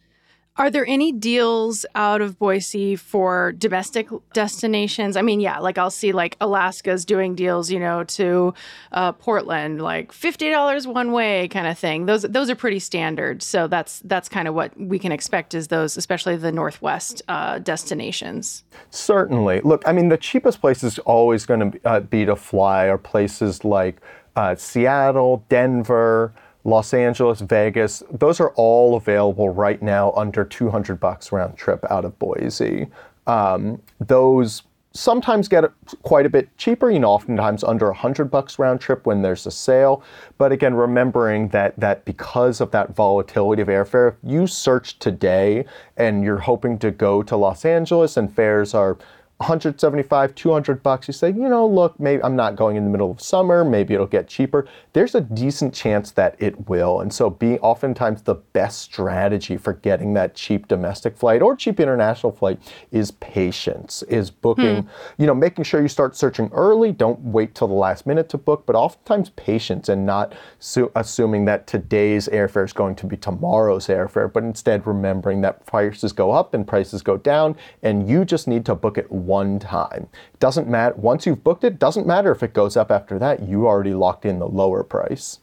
Are 0.59 0.71
there 0.71 0.85
any 0.89 1.13
deals 1.13 1.87
out 1.95 2.21
of 2.21 2.37
Boise 2.37 2.97
for 2.97 3.53
domestic 3.53 4.09
destinations? 4.33 5.17
I 5.17 5.23
mean, 5.23 5.39
yeah, 5.39 5.61
like 5.61 5.79
I'll 5.79 5.89
see 5.89 6.11
like 6.11 6.37
Alaska's 6.41 7.05
doing 7.05 7.37
deals, 7.37 7.71
you 7.71 7.79
know, 7.79 8.03
to 8.03 8.55
uh, 8.91 9.13
Portland, 9.13 9.81
like 9.81 10.13
fifty 10.13 10.51
dollars 10.51 10.85
one 10.85 11.13
way 11.13 11.47
kind 11.47 11.69
of 11.69 11.79
thing. 11.79 12.07
Those 12.07 12.23
those 12.23 12.51
are 12.51 12.57
pretty 12.57 12.81
standard. 12.81 13.41
So 13.41 13.69
that's 13.69 14.01
that's 14.01 14.29
kind 14.29 14.49
of 14.49 14.55
what 14.55 14.77
we 14.77 14.99
can 14.99 15.13
expect 15.13 15.55
is 15.55 15.69
those, 15.69 15.97
especially 15.97 16.35
the 16.35 16.51
Northwest 16.51 17.23
uh, 17.29 17.61
destinations. 17.61 18.65
Certainly. 18.91 19.61
Look, 19.61 19.85
I 19.87 19.93
mean, 19.93 20.09
the 20.09 20.17
cheapest 20.17 20.61
place 20.61 20.83
is 20.83 20.99
always 21.01 21.47
going 21.47 21.71
to 21.71 21.81
uh, 21.85 22.01
be 22.01 22.25
to 22.25 22.35
fly 22.35 22.87
are 22.87 22.99
places 22.99 23.65
like 23.65 24.01
uh, 24.35 24.57
Seattle, 24.57 25.45
Denver, 25.49 26.33
Los 26.69 26.93
Angeles, 26.93 27.41
Vegas. 27.41 28.03
Those 28.11 28.41
are 28.41 28.51
all 28.51 28.97
available 28.97 29.49
right 29.49 29.81
now 29.83 30.13
under 30.13 30.45
200 30.45 31.01
bucks 31.01 31.33
round 31.33 31.57
trip 31.57 31.85
out 31.91 32.05
of 32.05 32.19
Boise. 32.19 32.89
Um, 33.27 33.83
those 34.01 34.63
sometimes 34.93 35.49
get 35.49 35.65
quite 36.03 36.27
a 36.27 36.29
bit 36.29 36.57
cheaper, 36.57 36.91
you 36.91 36.99
know, 36.99 37.11
oftentimes 37.11 37.63
under 37.63 37.87
100 37.87 38.27
bucks 38.31 38.59
round 38.59 38.81
trip 38.81 39.07
when 39.07 39.23
there's 39.23 39.47
a 39.47 39.51
sale. 39.51 40.03
But 40.39 40.51
again, 40.53 40.75
remembering 40.75 41.49
that 41.49 41.79
that 41.79 42.05
because 42.05 42.61
of 42.61 42.71
that 42.73 42.95
volatility 42.95 43.63
of 43.63 43.69
airfare, 43.69 44.13
if 44.13 44.15
you 44.23 44.47
search 44.47 44.99
today 44.99 45.65
and 45.97 46.25
you're 46.25 46.39
hoping 46.39 46.79
to 46.81 46.91
go 46.91 47.23
to 47.23 47.37
Los 47.37 47.65
Angeles 47.65 48.17
and 48.17 48.35
fares 48.35 48.75
are 48.75 48.99
175 49.39 50.35
200 50.35 50.83
bucks 50.83 51.07
you 51.07 51.15
say 51.15 51.29
you 51.29 51.49
know 51.49 51.65
look 51.65 51.99
maybe 52.01 52.21
i'm 52.25 52.35
not 52.35 52.57
going 52.57 52.77
in 52.77 52.83
the 52.85 52.91
middle 52.91 53.09
of 53.09 53.21
summer 53.21 53.65
maybe 53.65 53.95
it'll 53.95 54.07
get 54.07 54.27
cheaper. 54.27 54.67
There's 54.95 55.15
a 55.15 55.21
decent 55.21 55.73
chance 55.73 56.11
that 56.13 56.35
it 56.41 56.69
will 56.69 57.01
and 57.01 57.13
so 57.13 57.31
being 57.31 57.59
oftentimes 57.61 58.23
the 58.23 58.35
best 58.35 58.81
strategy 58.81 59.57
for 59.57 59.75
getting 59.75 60.15
that 60.15 60.35
cheap 60.35 60.67
domestic 60.67 61.17
flight 61.17 61.41
or 61.41 61.55
cheap 61.55 61.79
international 61.79 62.33
flight 62.33 62.59
is 62.91 63.13
patience 63.13 64.03
is 64.05 64.29
booking 64.29 64.83
hmm. 64.83 64.89
you 65.19 65.27
know 65.27 65.35
making 65.35 65.63
sure 65.63 65.81
you 65.81 65.89
start 65.89 66.17
searching 66.17 66.51
early 66.53 66.91
don't 66.91 67.21
wait 67.21 67.55
till 67.55 67.69
the 67.69 67.75
last 67.75 68.07
minute 68.07 68.29
to 68.29 68.39
book 68.39 68.67
but 68.67 68.75
oftentimes 68.75 69.31
patience 69.31 69.89
and 69.89 70.05
not 70.05 70.35
su- 70.59 70.91
assuming 70.97 71.45
that 71.45 71.69
today's 71.69 72.27
airfare 72.29 72.65
is 72.65 72.73
going 72.73 72.97
to 72.97 73.07
be 73.07 73.17
tomorrow's 73.17 73.87
airfare 73.87 74.33
but 74.33 74.43
instead 74.43 74.85
remembering 74.85 75.41
that 75.41 75.65
prices 75.65 76.13
go 76.13 76.33
up 76.33 76.55
and 76.55 76.67
prices 76.67 77.03
go 77.03 77.17
down 77.17 77.55
and 77.85 78.09
you 78.09 78.25
just 78.25 78.49
need 78.49 78.65
to 78.65 78.75
book 78.75 78.99
it 78.99 79.11
one 79.29 79.61
time. 79.61 80.09
Doesn't 80.41 80.67
matter 80.67 80.95
once 80.97 81.27
you've 81.27 81.45
booked 81.45 81.63
it, 81.63 81.79
doesn't 81.79 82.07
matter 82.07 82.33
if 82.33 82.43
it 82.43 82.55
goes 82.55 82.77
up 82.77 82.91
after 82.91 83.19
that. 83.21 83.43
You 83.43 83.69
already 83.69 83.95
locked 83.95 84.25
in 84.25 84.41
the 84.41 84.49
lower 84.49 84.83
price. 84.83 85.39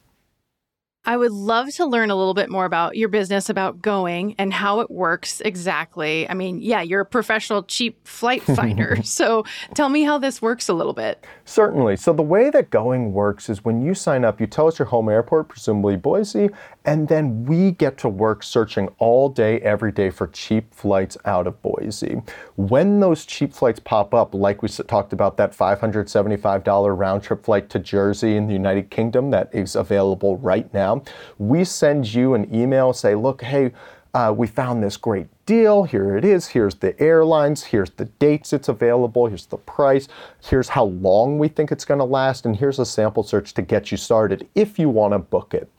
I 1.06 1.18
would 1.18 1.32
love 1.32 1.70
to 1.76 1.86
learn 1.86 2.10
a 2.10 2.16
little 2.16 2.34
bit 2.34 2.50
more 2.50 2.66
about 2.66 2.98
your 2.98 3.10
business, 3.10 3.50
about 3.50 3.82
going 3.82 4.36
and 4.38 4.52
how 4.52 4.80
it 4.80 4.90
works 4.90 5.42
exactly. 5.42 6.28
I 6.30 6.34
mean, 6.34 6.62
yeah, 6.62 6.82
you're 6.82 7.02
a 7.02 7.06
professional 7.06 7.64
cheap 7.64 8.08
flight 8.08 8.42
finder. 8.56 9.02
so 9.04 9.46
tell 9.74 9.90
me 9.90 10.04
how 10.04 10.18
this 10.18 10.42
works 10.42 10.70
a 10.70 10.74
little 10.74 10.94
bit. 10.94 11.26
Certainly. 11.46 11.98
So 11.98 12.14
the 12.14 12.24
way 12.24 12.50
that 12.50 12.70
going 12.70 13.14
works 13.14 13.50
is 13.50 13.64
when 13.64 13.82
you 13.82 13.94
sign 13.94 14.26
up, 14.26 14.42
you 14.42 14.48
tell 14.48 14.68
us 14.68 14.80
your 14.80 14.88
home 14.88 15.10
airport, 15.10 15.50
presumably 15.50 15.96
Boise, 15.96 16.50
and 16.86 17.08
then 17.08 17.46
we 17.46 17.72
get 17.72 17.98
to 18.00 18.10
work 18.10 18.44
searching 18.44 18.90
all 18.98 19.30
day, 19.30 19.60
every 19.62 19.92
day 19.92 20.10
for 20.10 20.28
cheap 20.28 20.74
flights 20.74 21.18
out 21.26 21.48
of 21.48 21.62
Boise. 21.62 22.22
When 22.56 23.00
those 23.00 23.26
cheap 23.26 23.54
flights 23.54 23.80
pop 23.80 24.14
up, 24.14 24.34
like 24.34 24.62
we 24.62 24.70
talked 24.70 25.14
about 25.14 25.38
that 25.38 25.56
$575 25.56 26.98
round 26.98 27.24
trip 27.24 27.44
flight 27.44 27.70
to 27.70 27.80
Jersey 27.80 28.36
in 28.36 28.48
the 28.48 28.54
United 28.54 28.90
Kingdom 28.90 29.32
that 29.32 29.54
is 29.54 29.76
available 29.76 30.38
right 30.38 30.72
now, 30.74 30.95
we 31.38 31.64
send 31.64 32.14
you 32.14 32.34
an 32.34 32.54
email, 32.54 32.94
say, 32.94 33.16
look, 33.16 33.42
hey, 33.42 33.72
uh, 34.16 34.32
we 34.32 34.48
found 34.48 34.82
this 34.82 34.96
great 34.96 35.28
deal. 35.46 35.84
Here 35.84 36.16
it 36.16 36.24
is. 36.24 36.48
Here's 36.48 36.76
the 36.76 36.98
airlines. 37.02 37.66
Here's 37.66 37.90
the 37.90 38.06
dates 38.06 38.54
it's 38.54 38.70
available. 38.70 39.28
Here's 39.28 39.46
the 39.46 39.58
price. 39.58 40.08
Here's 40.42 40.70
how 40.70 40.86
long 40.86 41.38
we 41.38 41.50
think 41.50 41.70
it's 41.70 41.84
going 41.84 41.98
to 41.98 42.06
last. 42.06 42.46
And 42.46 42.56
here's 42.56 42.80
a 42.80 42.86
sample 42.86 43.24
search 43.24 43.54
to 43.56 43.62
get 43.62 43.92
you 43.92 43.98
started 43.98 44.48
if 44.56 44.80
you 44.80 44.88
want 44.88 45.14
to 45.14 45.20
book 45.20 45.54
it. 45.54 45.70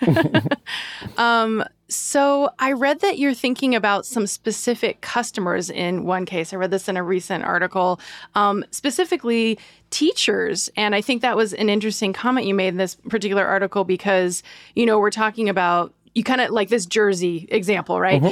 So 1.88 2.50
I 2.58 2.72
read 2.72 3.00
that 3.00 3.18
you're 3.18 3.34
thinking 3.34 3.74
about 3.74 4.06
some 4.06 4.26
specific 4.26 5.00
customers 5.02 5.70
in 5.70 6.04
one 6.04 6.26
case. 6.26 6.52
I 6.52 6.56
read 6.56 6.72
this 6.72 6.88
in 6.88 6.96
a 6.96 7.02
recent 7.02 7.44
article, 7.44 8.00
um, 8.34 8.64
specifically 8.72 9.58
teachers. 9.90 10.68
And 10.76 10.94
I 10.96 11.00
think 11.00 11.22
that 11.22 11.36
was 11.36 11.54
an 11.54 11.68
interesting 11.68 12.12
comment 12.12 12.46
you 12.46 12.54
made 12.54 12.68
in 12.68 12.76
this 12.76 12.96
particular 12.96 13.46
article 13.46 13.84
because, 13.84 14.42
you 14.74 14.84
know, 14.84 14.98
we're 14.98 15.10
talking 15.10 15.48
about 15.48 15.92
you 16.16 16.24
kind 16.24 16.40
of 16.40 16.50
like 16.50 16.70
this 16.70 16.86
Jersey 16.86 17.46
example, 17.50 18.00
right? 18.00 18.22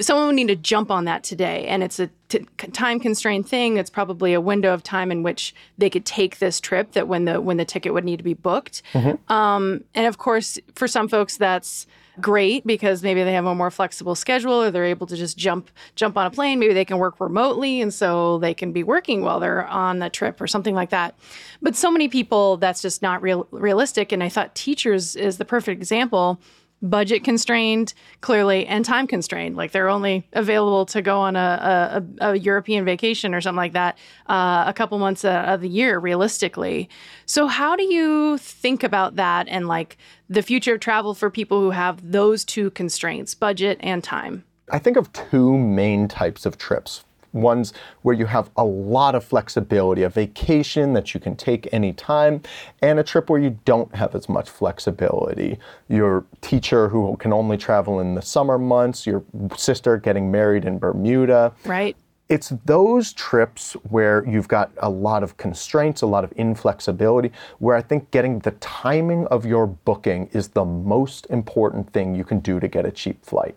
Someone 0.00 0.26
would 0.26 0.34
need 0.36 0.48
to 0.48 0.56
jump 0.56 0.90
on 0.90 1.04
that 1.04 1.22
today, 1.22 1.66
and 1.66 1.82
it's 1.82 2.00
a 2.00 2.08
t- 2.28 2.46
time 2.72 2.98
constrained 2.98 3.46
thing. 3.46 3.76
It's 3.76 3.90
probably 3.90 4.32
a 4.32 4.40
window 4.40 4.72
of 4.72 4.82
time 4.82 5.12
in 5.12 5.22
which 5.22 5.54
they 5.78 5.90
could 5.90 6.06
take 6.06 6.38
this 6.38 6.60
trip. 6.60 6.92
That 6.92 7.08
when 7.08 7.26
the 7.26 7.40
when 7.40 7.58
the 7.58 7.64
ticket 7.64 7.92
would 7.92 8.04
need 8.04 8.16
to 8.16 8.24
be 8.24 8.34
booked, 8.34 8.82
um, 9.28 9.84
and 9.94 10.06
of 10.06 10.18
course, 10.18 10.58
for 10.74 10.88
some 10.88 11.08
folks, 11.08 11.36
that's 11.36 11.86
great 12.20 12.66
because 12.66 13.02
maybe 13.02 13.24
they 13.24 13.32
have 13.32 13.46
a 13.46 13.54
more 13.54 13.70
flexible 13.70 14.14
schedule 14.14 14.62
or 14.62 14.70
they're 14.70 14.84
able 14.84 15.06
to 15.06 15.16
just 15.16 15.38
jump 15.38 15.70
jump 15.94 16.14
on 16.14 16.26
a 16.26 16.30
plane 16.30 16.58
maybe 16.58 16.74
they 16.74 16.84
can 16.84 16.98
work 16.98 17.18
remotely 17.18 17.80
and 17.80 17.94
so 17.94 18.36
they 18.38 18.52
can 18.52 18.70
be 18.70 18.82
working 18.82 19.22
while 19.22 19.40
they're 19.40 19.66
on 19.68 19.98
the 19.98 20.10
trip 20.10 20.38
or 20.38 20.46
something 20.46 20.74
like 20.74 20.90
that 20.90 21.14
but 21.62 21.74
so 21.74 21.90
many 21.90 22.08
people 22.08 22.58
that's 22.58 22.82
just 22.82 23.00
not 23.00 23.22
real 23.22 23.46
realistic 23.50 24.12
and 24.12 24.22
i 24.22 24.28
thought 24.28 24.54
teachers 24.54 25.16
is 25.16 25.38
the 25.38 25.44
perfect 25.46 25.80
example 25.80 26.38
budget 26.82 27.24
constrained 27.24 27.94
clearly 28.20 28.66
and 28.66 28.84
time 28.84 29.06
constrained. 29.06 29.56
Like 29.56 29.72
they're 29.72 29.88
only 29.88 30.26
available 30.32 30.84
to 30.86 31.00
go 31.00 31.20
on 31.20 31.36
a, 31.36 32.02
a, 32.20 32.32
a 32.32 32.38
european 32.38 32.84
vacation 32.84 33.34
or 33.34 33.40
something 33.40 33.56
like 33.56 33.72
that 33.72 33.96
uh, 34.26 34.64
a 34.66 34.72
couple 34.72 34.98
months 34.98 35.24
uh, 35.24 35.44
of 35.46 35.60
the 35.60 35.68
year 35.68 35.98
realistically. 35.98 36.88
So 37.26 37.46
how 37.46 37.76
do 37.76 37.84
you 37.84 38.38
think 38.38 38.82
about 38.82 39.16
that 39.16 39.48
and 39.48 39.68
like 39.68 39.96
the 40.28 40.42
future 40.42 40.74
of 40.74 40.80
travel 40.80 41.14
for 41.14 41.30
people 41.30 41.60
who 41.60 41.70
have 41.70 42.12
those 42.12 42.44
two 42.44 42.70
constraints 42.70 43.34
budget 43.34 43.78
and 43.80 44.02
time? 44.02 44.44
I 44.70 44.78
think 44.78 44.96
of 44.96 45.12
two 45.12 45.56
main 45.56 46.08
types 46.08 46.46
of 46.46 46.58
trips. 46.58 47.04
Ones 47.32 47.72
where 48.02 48.14
you 48.14 48.26
have 48.26 48.50
a 48.56 48.64
lot 48.64 49.14
of 49.14 49.24
flexibility, 49.24 50.02
a 50.02 50.08
vacation 50.08 50.92
that 50.92 51.14
you 51.14 51.20
can 51.20 51.34
take 51.36 51.68
anytime, 51.72 52.42
and 52.82 52.98
a 52.98 53.02
trip 53.02 53.30
where 53.30 53.40
you 53.40 53.58
don't 53.64 53.94
have 53.94 54.14
as 54.14 54.28
much 54.28 54.50
flexibility. 54.50 55.58
Your 55.88 56.24
teacher 56.40 56.88
who 56.88 57.16
can 57.16 57.32
only 57.32 57.56
travel 57.56 58.00
in 58.00 58.14
the 58.14 58.22
summer 58.22 58.58
months, 58.58 59.06
your 59.06 59.24
sister 59.56 59.96
getting 59.96 60.30
married 60.30 60.64
in 60.64 60.78
Bermuda. 60.78 61.52
right 61.64 61.96
It's 62.28 62.50
those 62.64 63.12
trips 63.12 63.74
where 63.90 64.26
you've 64.26 64.48
got 64.48 64.70
a 64.78 64.88
lot 64.88 65.22
of 65.22 65.36
constraints, 65.36 66.02
a 66.02 66.06
lot 66.06 66.24
of 66.24 66.32
inflexibility, 66.32 67.30
where 67.58 67.76
I 67.76 67.82
think 67.82 68.10
getting 68.10 68.38
the 68.38 68.52
timing 68.52 69.26
of 69.26 69.44
your 69.44 69.66
booking 69.66 70.28
is 70.32 70.48
the 70.48 70.64
most 70.64 71.26
important 71.28 71.92
thing 71.92 72.14
you 72.14 72.24
can 72.24 72.40
do 72.40 72.58
to 72.60 72.68
get 72.68 72.86
a 72.86 72.90
cheap 72.90 73.24
flight. 73.24 73.56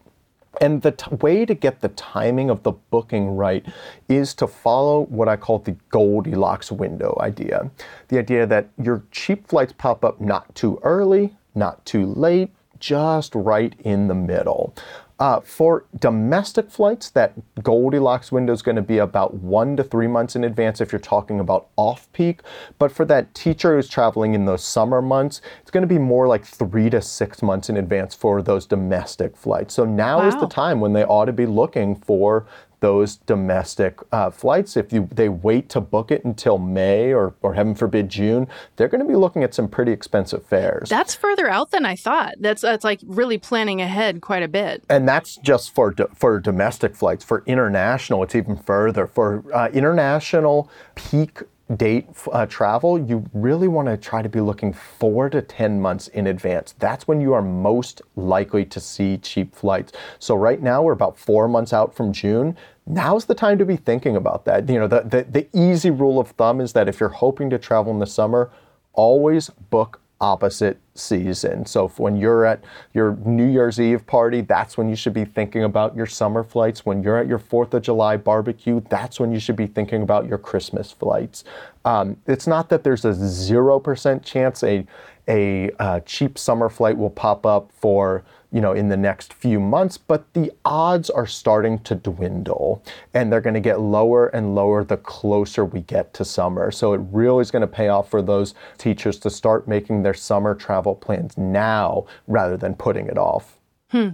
And 0.62 0.82
the 0.82 0.92
t- 0.92 1.16
way 1.16 1.46
to 1.46 1.54
get 1.54 1.82
the 1.82 1.90
timing 1.90 2.50
of 2.50 2.64
the 2.64 2.72
booking 2.72 3.36
right 3.36 3.66
is 4.08 4.34
to 4.36 4.48
follow 4.48 5.02
what 5.08 5.28
I 5.28 5.36
call 5.36 5.60
the 5.60 5.76
Goldilocks 5.90 6.72
window 6.72 7.18
idea. 7.20 7.70
The 8.08 8.20
idea 8.20 8.46
that 8.48 8.70
your 8.82 9.04
cheap 9.12 9.48
flights 9.48 9.74
pop 9.78 10.06
up 10.06 10.22
not 10.22 10.54
too 10.56 10.80
early, 10.84 11.36
not 11.54 11.86
too 11.86 12.06
late, 12.06 12.52
just 12.80 13.34
right 13.36 13.74
in 13.80 14.08
the 14.08 14.16
middle. 14.16 14.74
Uh, 15.18 15.40
for 15.40 15.86
domestic 15.98 16.70
flights, 16.70 17.10
that 17.10 17.34
Goldilocks 17.64 18.34
window 18.34 18.52
is 18.52 18.62
going 18.62 18.76
to 18.76 18.82
be 18.82 18.98
about 18.98 19.34
one 19.36 19.78
to 19.78 19.84
three 19.84 20.08
months 20.08 20.36
in 20.36 20.44
advance 20.44 20.82
if 20.82 20.92
you're 20.92 21.00
talking 21.00 21.40
about 21.40 21.68
off 21.78 22.12
peak. 22.12 22.42
But 22.80 22.92
for 22.92 23.06
that 23.06 23.34
teacher 23.34 23.76
who's 23.76 23.88
traveling 23.88 24.34
in 24.34 24.44
those 24.44 24.62
summer 24.62 25.02
months, 25.02 25.40
it's 25.62 25.72
going 25.72 25.84
to 25.84 25.88
be 25.88 26.00
more 26.00 26.28
like 26.28 26.44
three 26.44 26.90
to 26.90 27.02
six 27.02 27.42
months 27.42 27.70
in 27.70 27.78
advance 27.78 28.14
for 28.14 28.42
those 28.42 28.66
domestic 28.66 29.38
flights. 29.38 29.74
So 29.74 29.86
now 29.86 30.20
wow. 30.20 30.28
is 30.28 30.36
the 30.36 30.48
time 30.48 30.82
when 30.82 30.92
they 30.92 31.06
ought 31.06 31.26
to 31.26 31.34
be 31.34 31.46
looking 31.46 31.96
for 31.96 32.46
those 32.80 33.18
domestic 33.18 34.00
uh, 34.12 34.30
flights. 34.30 34.78
If 34.78 34.92
you 34.94 35.08
they 35.12 35.30
wait 35.30 35.70
to 35.70 35.82
book 35.82 36.12
it 36.12 36.24
until 36.24 36.58
May 36.58 37.14
or, 37.14 37.34
or 37.42 37.54
heaven 37.54 37.76
forbid 37.76 38.10
June, 38.10 38.48
they're 38.76 38.88
going 38.88 39.02
to 39.02 39.08
be 39.08 39.16
looking 39.16 39.44
at 39.44 39.54
some 39.54 39.68
pretty 39.68 39.92
expensive 39.92 40.46
fares. 40.46 40.90
That's 40.90 41.16
further 41.16 41.50
out 41.50 41.72
than 41.72 41.86
I 41.86 41.96
thought. 41.96 42.36
That's 42.40 42.62
that's 42.62 42.84
like 42.84 43.00
really 43.06 43.38
planning 43.38 43.82
ahead 43.82 44.22
quite 44.22 44.44
a 44.44 44.48
bit. 44.48 44.84
And 44.90 45.08
that's 45.08 45.38
just 45.38 45.74
for 45.74 45.92
do, 45.92 46.08
for 46.14 46.40
domestic 46.40 46.96
flights. 46.96 47.24
For 47.24 47.44
international, 47.46 48.24
it's 48.24 48.36
even 48.36 48.58
further. 48.58 49.08
For 49.08 49.44
uh, 49.54 49.70
international 49.70 50.70
peak 50.96 51.42
date 51.76 52.08
uh, 52.32 52.46
travel, 52.46 53.00
you 53.00 53.26
really 53.34 53.68
want 53.68 53.88
to 53.88 53.98
try 53.98 54.22
to 54.22 54.30
be 54.30 54.40
looking 54.40 54.72
four 54.72 55.30
to 55.30 55.42
10 55.42 55.82
months 55.82 56.08
in 56.10 56.28
advance. 56.28 56.76
That's 56.78 57.08
when 57.08 57.22
you 57.22 57.34
are 57.34 57.42
most 57.42 58.02
likely 58.16 58.66
to 58.66 58.80
see 58.80 59.18
cheap 59.18 59.56
flights. 59.56 59.94
So, 60.20 60.36
right 60.36 60.62
now, 60.62 60.84
we're 60.84 60.94
about 60.94 61.18
four 61.18 61.48
months 61.48 61.74
out 61.74 61.96
from 61.96 62.14
June 62.14 62.56
now's 62.88 63.26
the 63.26 63.36
time 63.36 63.58
to 63.58 63.66
be 63.66 63.76
thinking 63.76 64.16
about 64.16 64.46
that. 64.46 64.70
You 64.70 64.80
know, 64.80 64.88
the, 64.88 65.02
the, 65.02 65.24
the 65.24 65.48
easy 65.54 65.90
rule 65.90 66.20
of 66.20 66.30
thumb 66.32 66.62
is 66.62 66.74
that 66.74 66.88
if 66.88 67.00
you're 67.00 67.10
hoping 67.10 67.50
to 67.50 67.58
travel 67.58 67.92
in 67.92 68.00
the 68.00 68.06
summer, 68.06 68.52
always 68.94 69.50
book 69.50 70.00
opposite 70.26 70.80
season. 70.96 71.68
So 71.68 71.90
when 71.98 72.18
you're 72.18 72.46
at 72.46 72.64
your 72.96 73.16
New 73.26 73.46
Year's 73.46 73.80
Eve 73.80 74.08
party, 74.08 74.42
that's 74.42 74.76
when 74.76 74.90
you 74.90 74.96
should 74.96 75.14
be 75.14 75.24
thinking 75.24 75.64
about 75.64 75.96
your 75.96 76.08
summer 76.08 76.44
flights. 76.44 76.84
When 76.84 77.04
you're 77.04 77.20
at 77.20 77.28
your 77.28 77.38
Fourth 77.38 77.76
of 77.76 77.84
July 77.84 78.18
barbecue, 78.18 78.82
that's 78.90 79.20
when 79.20 79.32
you 79.32 79.40
should 79.40 79.56
be 79.56 79.68
thinking 79.68 80.02
about 80.02 80.26
your 80.26 80.40
Christmas 80.40 80.92
flights. 80.92 81.44
Um, 81.86 82.18
it's 82.26 82.48
not 82.48 82.70
that 82.70 82.84
there's 82.84 83.06
a 83.06 83.14
zero 83.14 83.80
percent 83.80 84.24
chance 84.24 84.64
a 84.64 84.88
a 85.28 85.70
uh, 85.80 86.00
cheap 86.02 86.38
summer 86.38 86.70
flight 86.70 86.98
will 86.98 87.10
pop 87.12 87.46
up 87.46 87.72
for 87.72 88.24
you 88.56 88.62
know, 88.62 88.72
in 88.72 88.88
the 88.88 88.96
next 88.96 89.34
few 89.34 89.60
months, 89.60 89.98
but 89.98 90.34
the 90.34 90.50
odds 90.64 91.10
are 91.10 91.28
starting 91.28 91.78
to 91.80 91.94
dwindle 91.94 92.82
and 93.14 93.30
they're 93.30 93.42
going 93.42 93.54
to 93.54 93.60
get 93.60 93.82
lower 93.82 94.28
and 94.28 94.56
lower 94.56 94.82
the 94.82 94.96
closer 94.96 95.66
we 95.66 95.82
get 95.82 96.14
to 96.14 96.24
summer. 96.24 96.72
So 96.72 96.94
it 96.94 97.02
really 97.12 97.42
is 97.42 97.52
going 97.52 97.64
to 97.64 97.68
pay 97.68 97.90
off 97.90 98.10
for 98.10 98.22
those 98.22 98.54
teachers 98.78 99.20
to 99.20 99.30
start 99.30 99.68
making 99.68 100.04
their 100.04 100.14
summer 100.14 100.56
travel 100.56 100.96
plans 100.96 101.38
now 101.38 102.06
rather 102.28 102.56
than 102.56 102.76
putting 102.76 103.08
it 103.08 103.18
off. 103.18 103.60
Hmm. 103.90 104.12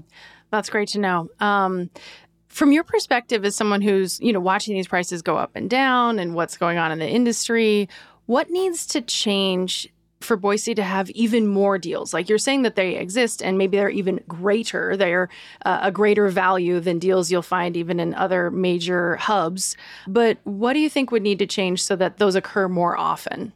That's 0.50 0.72
great 0.72 0.90
to 0.90 1.00
know. 1.00 1.30
Um, 1.40 1.92
from 2.48 2.72
your 2.72 2.84
perspective 2.84 3.46
as 3.46 3.56
someone 3.56 3.84
who's, 3.84 4.20
you 4.22 4.34
know, 4.34 4.40
watching 4.40 4.74
these 4.74 4.88
prices 4.88 5.22
go 5.22 5.38
up 5.38 5.52
and 5.54 5.70
down 5.70 6.18
and 6.18 6.34
what's 6.34 6.58
going 6.58 6.80
on 6.80 6.92
in 6.92 6.98
the 6.98 7.08
industry, 7.08 7.88
what 8.26 8.50
needs 8.50 8.88
to 8.88 9.02
change 9.02 9.88
for 10.24 10.38
Boise 10.38 10.76
to 10.76 10.84
have 10.84 11.10
even 11.12 11.48
more 11.48 11.78
deals? 11.78 12.14
Like 12.14 12.30
you're 12.30 12.38
saying 12.38 12.62
that 12.64 12.76
they 12.76 12.96
exist 12.96 13.42
and 13.42 13.58
maybe 13.58 13.78
they're 13.78 13.90
even 13.90 14.22
greater. 14.28 14.96
They're 14.98 15.30
uh, 15.66 15.80
a 15.84 15.92
greater 15.92 16.30
value 16.30 16.80
than 16.80 17.00
deals 17.00 17.32
you'll 17.32 17.42
find 17.42 17.76
even 17.76 18.00
in 18.00 18.14
other 18.14 18.52
major 18.52 19.16
hubs. 19.18 19.76
But 20.08 20.38
what 20.44 20.74
do 20.74 20.80
you 20.80 20.90
think 20.90 21.12
would 21.12 21.24
need 21.24 21.40
to 21.40 21.48
change 21.48 21.84
so 21.84 21.96
that 21.98 22.18
those 22.18 22.36
occur 22.36 22.68
more 22.68 22.98
often? 22.98 23.54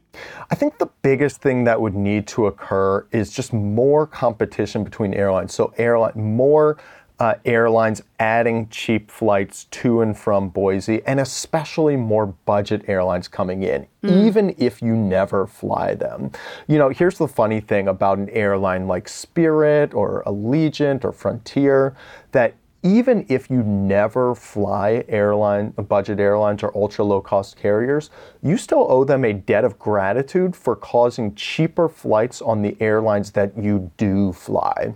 I 0.50 0.54
think 0.54 0.78
the 0.78 0.88
biggest 1.02 1.42
thing 1.42 1.64
that 1.64 1.80
would 1.80 1.94
need 1.94 2.26
to 2.28 2.46
occur 2.46 3.06
is 3.12 3.30
just 3.30 3.52
more 3.52 4.06
competition 4.06 4.84
between 4.84 5.14
airlines. 5.14 5.54
So 5.54 5.72
airline 5.76 6.12
more 6.16 6.78
uh, 7.18 7.34
airlines 7.44 8.02
adding 8.18 8.68
cheap 8.68 9.10
flights 9.10 9.64
to 9.64 10.02
and 10.02 10.16
from 10.16 10.50
Boise, 10.50 11.02
and 11.06 11.18
especially 11.18 11.96
more 11.96 12.26
budget 12.26 12.82
airlines 12.88 13.26
coming 13.26 13.62
in, 13.62 13.86
mm. 14.02 14.26
even 14.26 14.54
if 14.58 14.82
you 14.82 14.94
never 14.94 15.46
fly 15.46 15.94
them. 15.94 16.30
You 16.68 16.78
know, 16.78 16.90
here's 16.90 17.18
the 17.18 17.28
funny 17.28 17.60
thing 17.60 17.88
about 17.88 18.18
an 18.18 18.28
airline 18.30 18.86
like 18.86 19.08
Spirit 19.08 19.94
or 19.94 20.22
Allegiant 20.26 21.04
or 21.04 21.12
Frontier 21.12 21.96
that 22.32 22.54
even 22.86 23.26
if 23.28 23.50
you 23.50 23.64
never 23.64 24.32
fly 24.34 25.04
airline 25.08 25.70
budget 25.70 26.20
airlines 26.20 26.62
or 26.62 26.70
ultra 26.76 27.04
low 27.04 27.20
cost 27.20 27.56
carriers 27.56 28.10
you 28.42 28.56
still 28.56 28.86
owe 28.88 29.02
them 29.02 29.24
a 29.24 29.32
debt 29.32 29.64
of 29.64 29.76
gratitude 29.78 30.54
for 30.54 30.76
causing 30.76 31.34
cheaper 31.34 31.88
flights 31.88 32.40
on 32.40 32.62
the 32.62 32.76
airlines 32.80 33.32
that 33.32 33.56
you 33.58 33.90
do 33.96 34.32
fly 34.32 34.94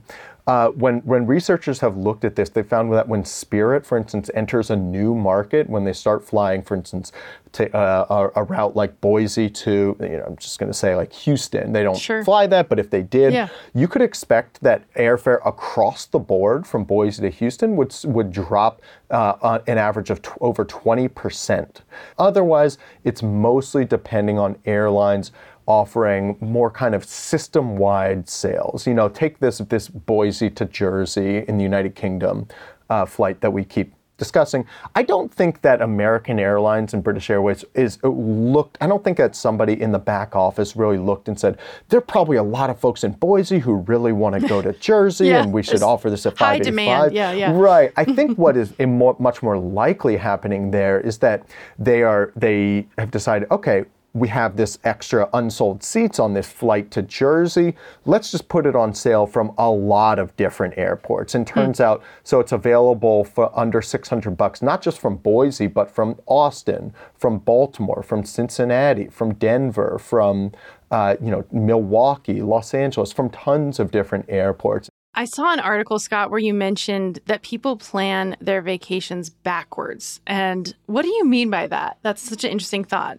uh, 0.50 0.68
when 0.70 0.98
when 1.02 1.28
researchers 1.28 1.78
have 1.78 1.96
looked 1.96 2.24
at 2.24 2.34
this, 2.34 2.48
they 2.48 2.64
found 2.64 2.92
that 2.92 3.06
when 3.06 3.24
Spirit, 3.24 3.86
for 3.86 3.96
instance, 3.96 4.28
enters 4.34 4.68
a 4.68 4.74
new 4.74 5.14
market, 5.14 5.70
when 5.70 5.84
they 5.84 5.92
start 5.92 6.24
flying, 6.24 6.60
for 6.60 6.74
instance, 6.74 7.12
to, 7.52 7.72
uh, 7.72 8.30
a, 8.34 8.40
a, 8.40 8.42
route 8.42 8.74
like 8.74 9.00
Boise 9.00 9.48
to, 9.48 9.96
you 10.00 10.08
know, 10.08 10.24
I'm 10.26 10.36
just 10.38 10.58
going 10.58 10.68
to 10.68 10.76
say 10.76 10.96
like 10.96 11.12
Houston, 11.12 11.72
they 11.72 11.84
don't 11.84 11.96
sure. 11.96 12.24
fly 12.24 12.48
that, 12.48 12.68
but 12.68 12.80
if 12.80 12.90
they 12.90 13.02
did, 13.02 13.32
yeah. 13.32 13.46
you 13.74 13.86
could 13.86 14.02
expect 14.02 14.60
that 14.62 14.92
airfare 14.94 15.38
across 15.46 16.06
the 16.06 16.18
board 16.18 16.66
from 16.66 16.82
Boise 16.82 17.22
to 17.22 17.30
Houston 17.30 17.76
would 17.76 17.94
would 18.02 18.32
drop 18.32 18.82
uh, 19.10 19.60
an 19.68 19.78
average 19.78 20.10
of 20.10 20.20
t- 20.20 20.30
over 20.40 20.64
20 20.64 21.06
percent. 21.06 21.82
Otherwise, 22.18 22.76
it's 23.04 23.22
mostly 23.22 23.84
depending 23.84 24.36
on 24.36 24.58
airlines 24.66 25.30
offering 25.70 26.36
more 26.40 26.70
kind 26.70 26.94
of 26.94 27.04
system-wide 27.04 28.28
sales. 28.28 28.86
You 28.86 28.94
know, 28.94 29.08
take 29.08 29.38
this 29.38 29.58
this 29.58 29.88
Boise 29.88 30.50
to 30.50 30.64
Jersey 30.64 31.44
in 31.46 31.58
the 31.58 31.62
United 31.62 31.94
Kingdom 31.94 32.48
uh, 32.90 33.06
flight 33.06 33.40
that 33.40 33.52
we 33.52 33.64
keep 33.64 33.94
discussing. 34.20 34.66
I 34.94 35.02
don't 35.02 35.32
think 35.32 35.62
that 35.62 35.80
American 35.80 36.38
Airlines 36.38 36.92
and 36.92 37.02
British 37.02 37.30
Airways 37.30 37.64
is 37.74 37.98
uh, 38.04 38.08
looked. 38.08 38.76
I 38.80 38.86
don't 38.86 39.02
think 39.02 39.16
that 39.16 39.34
somebody 39.34 39.80
in 39.80 39.92
the 39.92 39.98
back 39.98 40.36
office 40.36 40.76
really 40.76 40.98
looked 40.98 41.28
and 41.28 41.40
said 41.40 41.58
there 41.88 41.98
are 41.98 42.08
probably 42.16 42.36
a 42.36 42.42
lot 42.42 42.68
of 42.68 42.78
folks 42.78 43.02
in 43.02 43.12
Boise 43.12 43.60
who 43.60 43.76
really 43.76 44.12
want 44.12 44.40
to 44.40 44.46
go 44.46 44.60
to 44.60 44.72
Jersey, 44.90 45.28
yeah, 45.28 45.42
and 45.42 45.52
we 45.52 45.62
should 45.62 45.82
offer 45.82 46.10
this 46.10 46.26
at 46.26 46.36
five 46.36 46.60
eighty 46.60 46.76
five. 46.84 47.12
Yeah, 47.12 47.32
yeah. 47.32 47.52
Right. 47.52 47.92
I 47.96 48.04
think 48.04 48.38
what 48.44 48.56
is 48.56 48.78
more, 48.78 49.16
much 49.18 49.42
more 49.42 49.56
likely 49.56 50.16
happening 50.16 50.70
there 50.70 51.00
is 51.00 51.18
that 51.18 51.46
they 51.78 52.02
are 52.02 52.32
they 52.36 52.86
have 52.98 53.10
decided 53.10 53.50
okay 53.50 53.84
we 54.12 54.28
have 54.28 54.56
this 54.56 54.78
extra 54.84 55.28
unsold 55.34 55.82
seats 55.82 56.18
on 56.18 56.34
this 56.34 56.50
flight 56.50 56.90
to 56.90 57.02
Jersey. 57.02 57.76
Let's 58.04 58.30
just 58.30 58.48
put 58.48 58.66
it 58.66 58.74
on 58.74 58.92
sale 58.92 59.26
from 59.26 59.52
a 59.56 59.70
lot 59.70 60.18
of 60.18 60.34
different 60.36 60.74
airports. 60.76 61.34
And 61.34 61.46
turns 61.46 61.78
mm. 61.78 61.84
out, 61.84 62.02
so 62.24 62.40
it's 62.40 62.52
available 62.52 63.24
for 63.24 63.56
under 63.58 63.80
600 63.80 64.36
bucks, 64.36 64.62
not 64.62 64.82
just 64.82 64.98
from 65.00 65.16
Boise, 65.16 65.68
but 65.68 65.90
from 65.90 66.20
Austin, 66.26 66.92
from 67.16 67.38
Baltimore, 67.38 68.02
from 68.02 68.24
Cincinnati, 68.24 69.08
from 69.08 69.34
Denver, 69.34 69.98
from 69.98 70.52
uh, 70.90 71.16
you 71.22 71.30
know 71.30 71.44
Milwaukee, 71.52 72.42
Los 72.42 72.74
Angeles, 72.74 73.12
from 73.12 73.30
tons 73.30 73.78
of 73.78 73.92
different 73.92 74.26
airports. 74.28 74.88
I 75.14 75.24
saw 75.24 75.52
an 75.52 75.60
article, 75.60 75.98
Scott, 75.98 76.30
where 76.30 76.38
you 76.38 76.54
mentioned 76.54 77.18
that 77.26 77.42
people 77.42 77.76
plan 77.76 78.36
their 78.40 78.62
vacations 78.62 79.28
backwards. 79.28 80.20
And 80.26 80.72
what 80.86 81.02
do 81.02 81.08
you 81.08 81.24
mean 81.24 81.50
by 81.50 81.66
that? 81.66 81.98
That's 82.02 82.22
such 82.22 82.44
an 82.44 82.50
interesting 82.50 82.84
thought. 82.84 83.18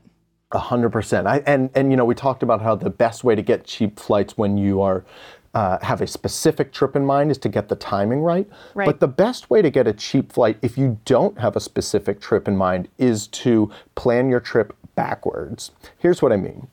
A 0.53 0.59
hundred 0.59 0.91
percent. 0.91 1.27
And 1.45 1.69
and 1.75 1.91
you 1.91 1.97
know 1.97 2.05
we 2.05 2.15
talked 2.15 2.43
about 2.43 2.61
how 2.61 2.75
the 2.75 2.89
best 2.89 3.23
way 3.23 3.35
to 3.35 3.41
get 3.41 3.65
cheap 3.65 3.99
flights 3.99 4.37
when 4.37 4.57
you 4.57 4.81
are 4.81 5.05
uh, 5.53 5.77
have 5.81 6.01
a 6.01 6.07
specific 6.07 6.71
trip 6.71 6.95
in 6.95 7.05
mind 7.05 7.31
is 7.31 7.37
to 7.37 7.49
get 7.49 7.67
the 7.67 7.75
timing 7.75 8.21
right. 8.21 8.49
right. 8.73 8.85
But 8.85 8.99
the 8.99 9.07
best 9.07 9.49
way 9.49 9.61
to 9.61 9.69
get 9.69 9.87
a 9.87 9.93
cheap 9.93 10.31
flight 10.31 10.57
if 10.61 10.77
you 10.77 10.99
don't 11.05 11.37
have 11.39 11.55
a 11.55 11.59
specific 11.59 12.21
trip 12.21 12.47
in 12.47 12.55
mind 12.55 12.87
is 12.97 13.27
to 13.27 13.69
plan 13.95 14.29
your 14.29 14.39
trip 14.39 14.75
backwards. 14.95 15.71
Here's 15.97 16.21
what 16.21 16.31
I 16.31 16.37
mean. 16.37 16.67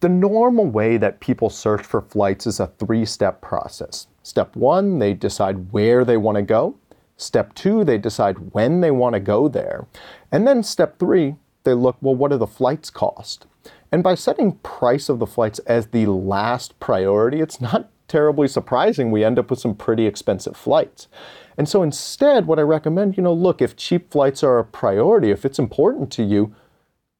The 0.00 0.08
normal 0.08 0.66
way 0.66 0.96
that 0.96 1.20
people 1.20 1.48
search 1.48 1.82
for 1.82 2.02
flights 2.02 2.46
is 2.46 2.60
a 2.60 2.66
three 2.66 3.04
step 3.04 3.40
process. 3.40 4.06
Step 4.22 4.54
one, 4.56 4.98
they 4.98 5.14
decide 5.14 5.72
where 5.72 6.04
they 6.04 6.16
want 6.16 6.36
to 6.36 6.42
go. 6.42 6.76
Step 7.16 7.54
two, 7.54 7.84
they 7.84 7.98
decide 7.98 8.52
when 8.52 8.80
they 8.80 8.90
want 8.90 9.14
to 9.14 9.20
go 9.20 9.48
there. 9.48 9.86
And 10.32 10.46
then 10.46 10.62
step 10.62 10.98
three, 10.98 11.36
they 11.64 11.74
look, 11.74 11.96
well, 12.00 12.14
what 12.14 12.30
do 12.30 12.38
the 12.38 12.46
flights 12.46 12.90
cost? 12.90 13.46
And 13.90 14.02
by 14.02 14.14
setting 14.14 14.52
price 14.58 15.08
of 15.08 15.18
the 15.18 15.26
flights 15.26 15.58
as 15.60 15.88
the 15.88 16.06
last 16.06 16.78
priority, 16.80 17.40
it's 17.40 17.60
not 17.60 17.90
terribly 18.08 18.48
surprising 18.48 19.10
we 19.10 19.24
end 19.24 19.38
up 19.38 19.50
with 19.50 19.58
some 19.58 19.74
pretty 19.74 20.06
expensive 20.06 20.56
flights. 20.56 21.08
And 21.56 21.68
so 21.68 21.82
instead, 21.82 22.46
what 22.46 22.58
I 22.58 22.62
recommend, 22.62 23.16
you 23.16 23.22
know, 23.22 23.32
look, 23.32 23.62
if 23.62 23.76
cheap 23.76 24.10
flights 24.10 24.42
are 24.42 24.58
a 24.58 24.64
priority, 24.64 25.30
if 25.30 25.44
it's 25.44 25.58
important 25.58 26.10
to 26.12 26.22
you, 26.22 26.54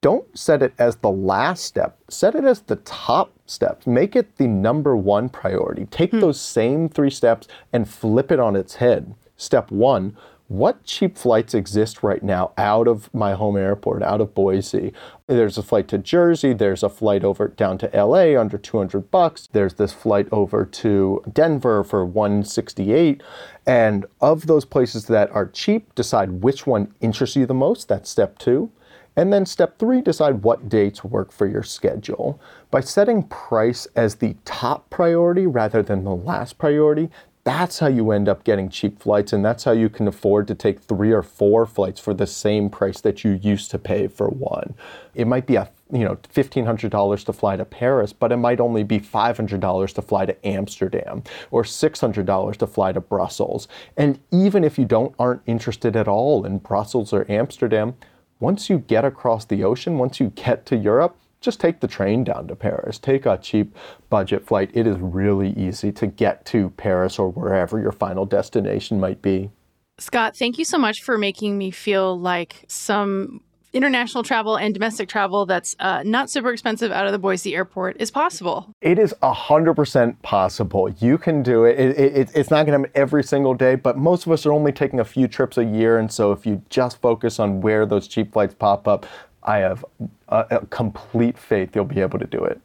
don't 0.01 0.37
set 0.37 0.61
it 0.61 0.73
as 0.77 0.97
the 0.97 1.09
last 1.09 1.63
step. 1.63 1.97
Set 2.09 2.35
it 2.35 2.43
as 2.43 2.61
the 2.61 2.75
top 2.77 3.33
step. 3.45 3.87
Make 3.87 4.15
it 4.15 4.37
the 4.37 4.47
number 4.47 4.95
one 4.95 5.29
priority. 5.29 5.85
Take 5.85 6.11
hmm. 6.11 6.19
those 6.19 6.39
same 6.39 6.89
three 6.89 7.09
steps 7.09 7.47
and 7.73 7.89
flip 7.89 8.31
it 8.31 8.39
on 8.39 8.55
its 8.55 8.75
head. 8.75 9.15
Step 9.37 9.71
one, 9.71 10.15
what 10.47 10.83
cheap 10.83 11.17
flights 11.17 11.53
exist 11.53 12.03
right 12.03 12.21
now 12.21 12.51
out 12.57 12.87
of 12.87 13.11
my 13.13 13.33
home 13.33 13.57
airport, 13.57 14.03
out 14.03 14.21
of 14.21 14.35
Boise. 14.35 14.93
There's 15.27 15.57
a 15.57 15.63
flight 15.63 15.87
to 15.87 15.97
Jersey, 15.97 16.53
there's 16.53 16.83
a 16.83 16.89
flight 16.89 17.23
over 17.23 17.47
down 17.47 17.77
to 17.79 17.89
LA 17.93 18.39
under 18.39 18.57
200 18.57 19.09
bucks. 19.09 19.49
There's 19.51 19.73
this 19.73 19.93
flight 19.93 20.27
over 20.31 20.65
to 20.65 21.23
Denver 21.31 21.83
for 21.83 22.05
168. 22.05 23.23
And 23.65 24.05
of 24.21 24.45
those 24.45 24.65
places 24.65 25.07
that 25.07 25.31
are 25.31 25.47
cheap, 25.47 25.95
decide 25.95 26.43
which 26.43 26.67
one 26.67 26.93
interests 27.01 27.35
you 27.35 27.47
the 27.47 27.55
most. 27.55 27.87
That's 27.87 28.09
step 28.09 28.37
2. 28.37 28.71
And 29.15 29.31
then 29.31 29.45
step 29.45 29.79
three, 29.79 30.01
decide 30.01 30.43
what 30.43 30.67
dates 30.67 31.03
work 31.03 31.31
for 31.31 31.47
your 31.47 31.63
schedule. 31.63 32.39
By 32.69 32.81
setting 32.81 33.23
price 33.23 33.87
as 33.95 34.15
the 34.15 34.35
top 34.43 34.89
priority 34.89 35.47
rather 35.47 35.81
than 35.81 36.03
the 36.03 36.15
last 36.15 36.57
priority, 36.57 37.09
that's 37.45 37.77
how 37.77 37.87
you 37.87 38.09
end 38.09 38.27
up 38.27 38.43
getting 38.43 38.69
cheap 38.69 38.99
flights, 38.99 39.31
and 39.31 39.45
that's 39.45 39.63
how 39.63 39.71
you 39.71 39.87
can 39.87 40.07
afford 40.07 40.47
to 40.47 40.55
take 40.55 40.79
three 40.79 41.11
or 41.11 41.21
four 41.21 41.67
flights 41.67 41.99
for 41.99 42.13
the 42.13 42.25
same 42.25 42.71
price 42.71 42.99
that 43.01 43.23
you 43.23 43.39
used 43.41 43.69
to 43.69 43.77
pay 43.77 44.07
for 44.07 44.27
one. 44.27 44.73
It 45.13 45.27
might 45.27 45.45
be 45.45 45.55
a 45.55 45.69
you 45.93 46.03
know 46.03 46.15
$1500 46.33 47.25
to 47.25 47.33
fly 47.33 47.55
to 47.55 47.63
Paris, 47.63 48.13
but 48.13 48.31
it 48.31 48.37
might 48.37 48.59
only 48.59 48.83
be 48.83 48.99
$500 48.99 49.93
to 49.93 50.01
fly 50.01 50.25
to 50.25 50.47
Amsterdam 50.47 51.23
or 51.51 51.61
$600 51.61 52.55
to 52.57 52.67
fly 52.67 52.91
to 52.91 52.99
Brussels. 52.99 53.67
And 53.95 54.19
even 54.31 54.63
if 54.63 54.79
you 54.79 54.85
don't 54.85 55.13
aren't 55.19 55.43
interested 55.45 55.95
at 55.95 56.07
all 56.07 56.45
in 56.45 56.57
Brussels 56.57 57.13
or 57.13 57.29
Amsterdam, 57.29 57.93
once 58.39 58.71
you 58.71 58.79
get 58.79 59.05
across 59.05 59.45
the 59.45 59.63
ocean, 59.63 59.99
once 59.99 60.19
you 60.19 60.31
get 60.35 60.65
to 60.65 60.75
Europe, 60.75 61.15
just 61.45 61.59
take 61.59 61.79
the 61.79 61.87
train 61.87 62.23
down 62.23 62.47
to 62.47 62.55
Paris. 62.55 62.99
Take 62.99 63.25
a 63.25 63.37
cheap 63.37 63.75
budget 64.09 64.45
flight. 64.45 64.71
It 64.73 64.87
is 64.87 64.97
really 64.97 65.51
easy 65.51 65.91
to 65.93 66.07
get 66.07 66.45
to 66.47 66.71
Paris 66.71 67.17
or 67.19 67.29
wherever 67.29 67.79
your 67.79 67.91
final 67.91 68.25
destination 68.25 68.99
might 68.99 69.21
be. 69.21 69.51
Scott, 69.97 70.35
thank 70.35 70.57
you 70.57 70.65
so 70.65 70.77
much 70.77 71.03
for 71.03 71.17
making 71.17 71.57
me 71.57 71.71
feel 71.71 72.19
like 72.19 72.65
some 72.67 73.39
international 73.75 74.23
travel 74.23 74.55
and 74.55 74.73
domestic 74.73 75.09
travel 75.09 75.45
that's 75.45 75.75
uh, 75.79 76.01
not 76.05 76.29
super 76.29 76.51
expensive 76.51 76.91
out 76.91 77.05
of 77.05 77.11
the 77.11 77.19
Boise 77.19 77.53
airport 77.53 77.97
is 77.99 78.09
possible. 78.09 78.73
It 78.81 78.97
is 78.97 79.13
100% 79.21 80.21
possible. 80.21 80.89
You 80.99 81.17
can 81.17 81.43
do 81.43 81.65
it. 81.65 81.77
it, 81.77 81.97
it 81.99 82.31
it's 82.33 82.49
not 82.49 82.65
going 82.65 82.81
to 82.81 82.87
happen 82.87 82.91
every 82.95 83.23
single 83.23 83.53
day, 83.53 83.75
but 83.75 83.97
most 83.97 84.25
of 84.25 84.31
us 84.31 84.45
are 84.45 84.53
only 84.53 84.71
taking 84.71 84.99
a 84.99 85.05
few 85.05 85.27
trips 85.27 85.57
a 85.57 85.65
year. 85.65 85.97
And 85.97 86.11
so 86.11 86.31
if 86.31 86.45
you 86.45 86.61
just 86.69 87.01
focus 87.01 87.37
on 87.37 87.61
where 87.61 87.85
those 87.85 88.07
cheap 88.07 88.33
flights 88.33 88.55
pop 88.55 88.87
up, 88.87 89.05
I 89.45 89.59
have 89.59 89.85
a, 90.27 90.45
a 90.51 90.65
complete 90.67 91.37
faith 91.37 91.75
you'll 91.75 91.85
be 91.85 92.01
able 92.01 92.19
to 92.19 92.25
do 92.25 92.43
it. 92.43 92.59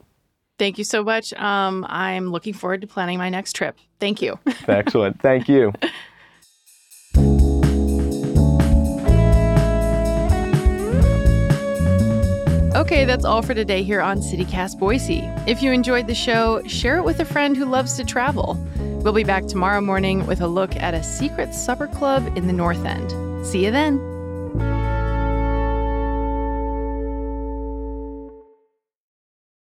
Thank 0.58 0.76
you 0.76 0.84
so 0.84 1.02
much. 1.02 1.32
Um, 1.34 1.86
I'm 1.88 2.30
looking 2.30 2.52
forward 2.52 2.80
to 2.82 2.86
planning 2.86 3.18
my 3.18 3.30
next 3.30 3.54
trip. 3.54 3.78
Thank 3.98 4.20
you. 4.20 4.38
Excellent. 4.68 5.20
Thank 5.22 5.48
you. 5.48 5.72
Okay, 12.76 13.04
that's 13.04 13.24
all 13.24 13.42
for 13.42 13.54
today 13.54 13.82
here 13.82 14.00
on 14.00 14.20
CityCast 14.20 14.78
Boise. 14.78 15.22
If 15.46 15.62
you 15.62 15.72
enjoyed 15.72 16.06
the 16.06 16.14
show, 16.14 16.62
share 16.66 16.96
it 16.96 17.04
with 17.04 17.20
a 17.20 17.24
friend 17.24 17.56
who 17.56 17.66
loves 17.66 17.96
to 17.96 18.04
travel. 18.04 18.54
We'll 19.02 19.12
be 19.12 19.24
back 19.24 19.46
tomorrow 19.46 19.80
morning 19.80 20.26
with 20.26 20.40
a 20.40 20.46
look 20.46 20.76
at 20.76 20.94
a 20.94 21.02
secret 21.02 21.54
supper 21.54 21.88
club 21.88 22.36
in 22.36 22.46
the 22.46 22.52
North 22.52 22.84
End. 22.84 23.46
See 23.46 23.64
you 23.64 23.70
then. 23.70 23.98